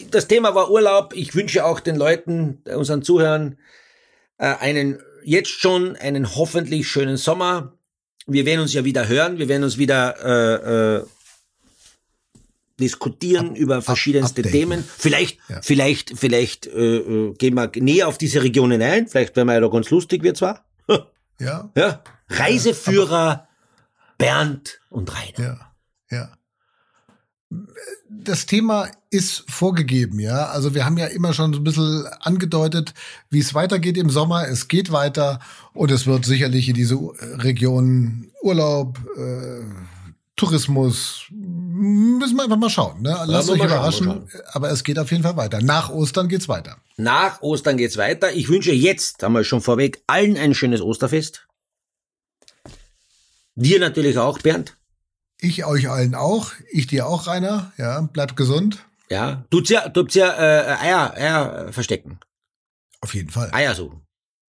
[0.10, 1.14] das Thema war Urlaub.
[1.16, 3.58] Ich wünsche auch den Leuten, äh, unseren Zuhörern,
[4.38, 7.74] äh, einen, jetzt schon einen hoffentlich schönen Sommer.
[8.26, 11.06] Wir werden uns ja wieder hören, wir werden uns wieder
[12.84, 14.52] diskutieren über verschiedenste updaten.
[14.60, 14.84] Themen.
[14.98, 15.60] Vielleicht, Ja.
[15.62, 19.08] vielleicht, vielleicht äh, äh, gehen wir näher auf diese Regionen ein.
[19.08, 20.66] Vielleicht werden wir ja da ganz lustig, wir zwar.
[21.40, 22.04] Ja, Ja.
[22.30, 23.48] Reiseführer
[24.18, 25.40] Bernd und Rainer.
[26.12, 26.30] ja, ja.
[28.10, 30.48] Das Thema ist vorgegeben, ja.
[30.48, 32.94] Also wir haben ja immer schon so ein bisschen angedeutet,
[33.30, 34.48] wie es weitergeht im Sommer.
[34.48, 35.40] Es geht weiter
[35.74, 39.62] und es wird sicherlich in diese Region Urlaub, äh,
[40.44, 43.02] Tourismus, müssen wir einfach mal schauen.
[43.02, 43.18] Ne?
[43.28, 45.62] Lasst euch schauen, überraschen, aber es geht auf jeden Fall weiter.
[45.62, 46.78] Nach Ostern geht's weiter.
[46.98, 48.34] Nach Ostern geht's weiter.
[48.34, 51.48] Ich wünsche jetzt einmal schon vorweg allen ein schönes Osterfest.
[53.56, 54.78] Dir natürlich auch, Bernd.
[55.40, 57.72] Ich euch allen auch, ich dir auch, Rainer.
[57.78, 58.86] Ja, bleibt gesund.
[59.10, 59.46] Ja.
[59.50, 62.20] Tut's ja, tut's ja äh, Eier, Eier verstecken.
[63.02, 63.50] Auf jeden Fall.
[63.54, 64.02] Eier suchen.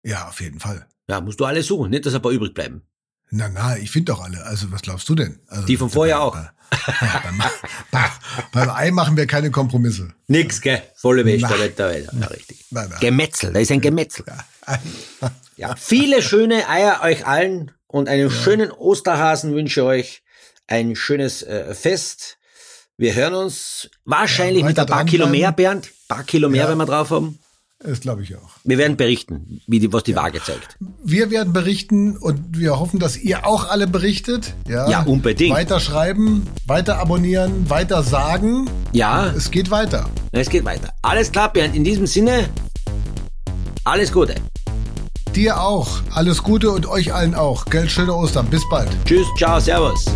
[0.02, 0.86] Ja, auf jeden Fall.
[1.08, 2.82] Ja, musst du alle suchen, nicht, dass ein paar übrig bleiben.
[3.30, 4.44] Na, na, ich finde doch alle.
[4.44, 5.38] Also, was glaubst du denn?
[5.48, 6.34] Also, Die von vorher auch.
[6.36, 6.50] Ja,
[8.52, 10.12] beim, Ei machen wir keine Kompromisse.
[10.28, 10.82] Nix, gell?
[10.96, 11.48] Volle Wäsche, Na.
[11.48, 12.12] der Wetter, Wetter.
[12.20, 12.64] Ja, richtig.
[12.70, 13.00] Nein, nein.
[13.00, 14.24] Gemetzel, da ist ein Gemetzel.
[15.56, 20.22] Ja, viele schöne Eier euch allen und einen schönen Osterhasen wünsche ich euch.
[20.68, 22.38] Ein schönes äh, Fest.
[22.96, 25.86] Wir hören uns wahrscheinlich Ja, mit ein paar Kilo mehr, Bernd.
[25.86, 26.70] Ein paar Kilo mehr, Ja.
[26.70, 27.39] wenn wir drauf haben.
[27.82, 28.50] Das glaube ich auch.
[28.62, 30.76] Wir werden berichten, wie die, was die Waage zeigt.
[31.02, 34.54] Wir werden berichten und wir hoffen, dass ihr auch alle berichtet.
[34.68, 35.54] Ja, Ja, unbedingt.
[35.56, 38.68] Weiter schreiben, weiter abonnieren, weiter sagen.
[38.92, 40.10] Ja, Es geht weiter.
[40.32, 40.92] es geht weiter.
[41.00, 41.74] Alles klar, Bernd.
[41.74, 42.50] In diesem Sinne,
[43.84, 44.34] alles Gute.
[45.34, 46.00] Dir auch.
[46.10, 47.64] Alles Gute und euch allen auch.
[47.64, 48.46] Gell, schöne Ostern.
[48.50, 48.90] Bis bald.
[49.06, 50.04] Tschüss, ciao, servus.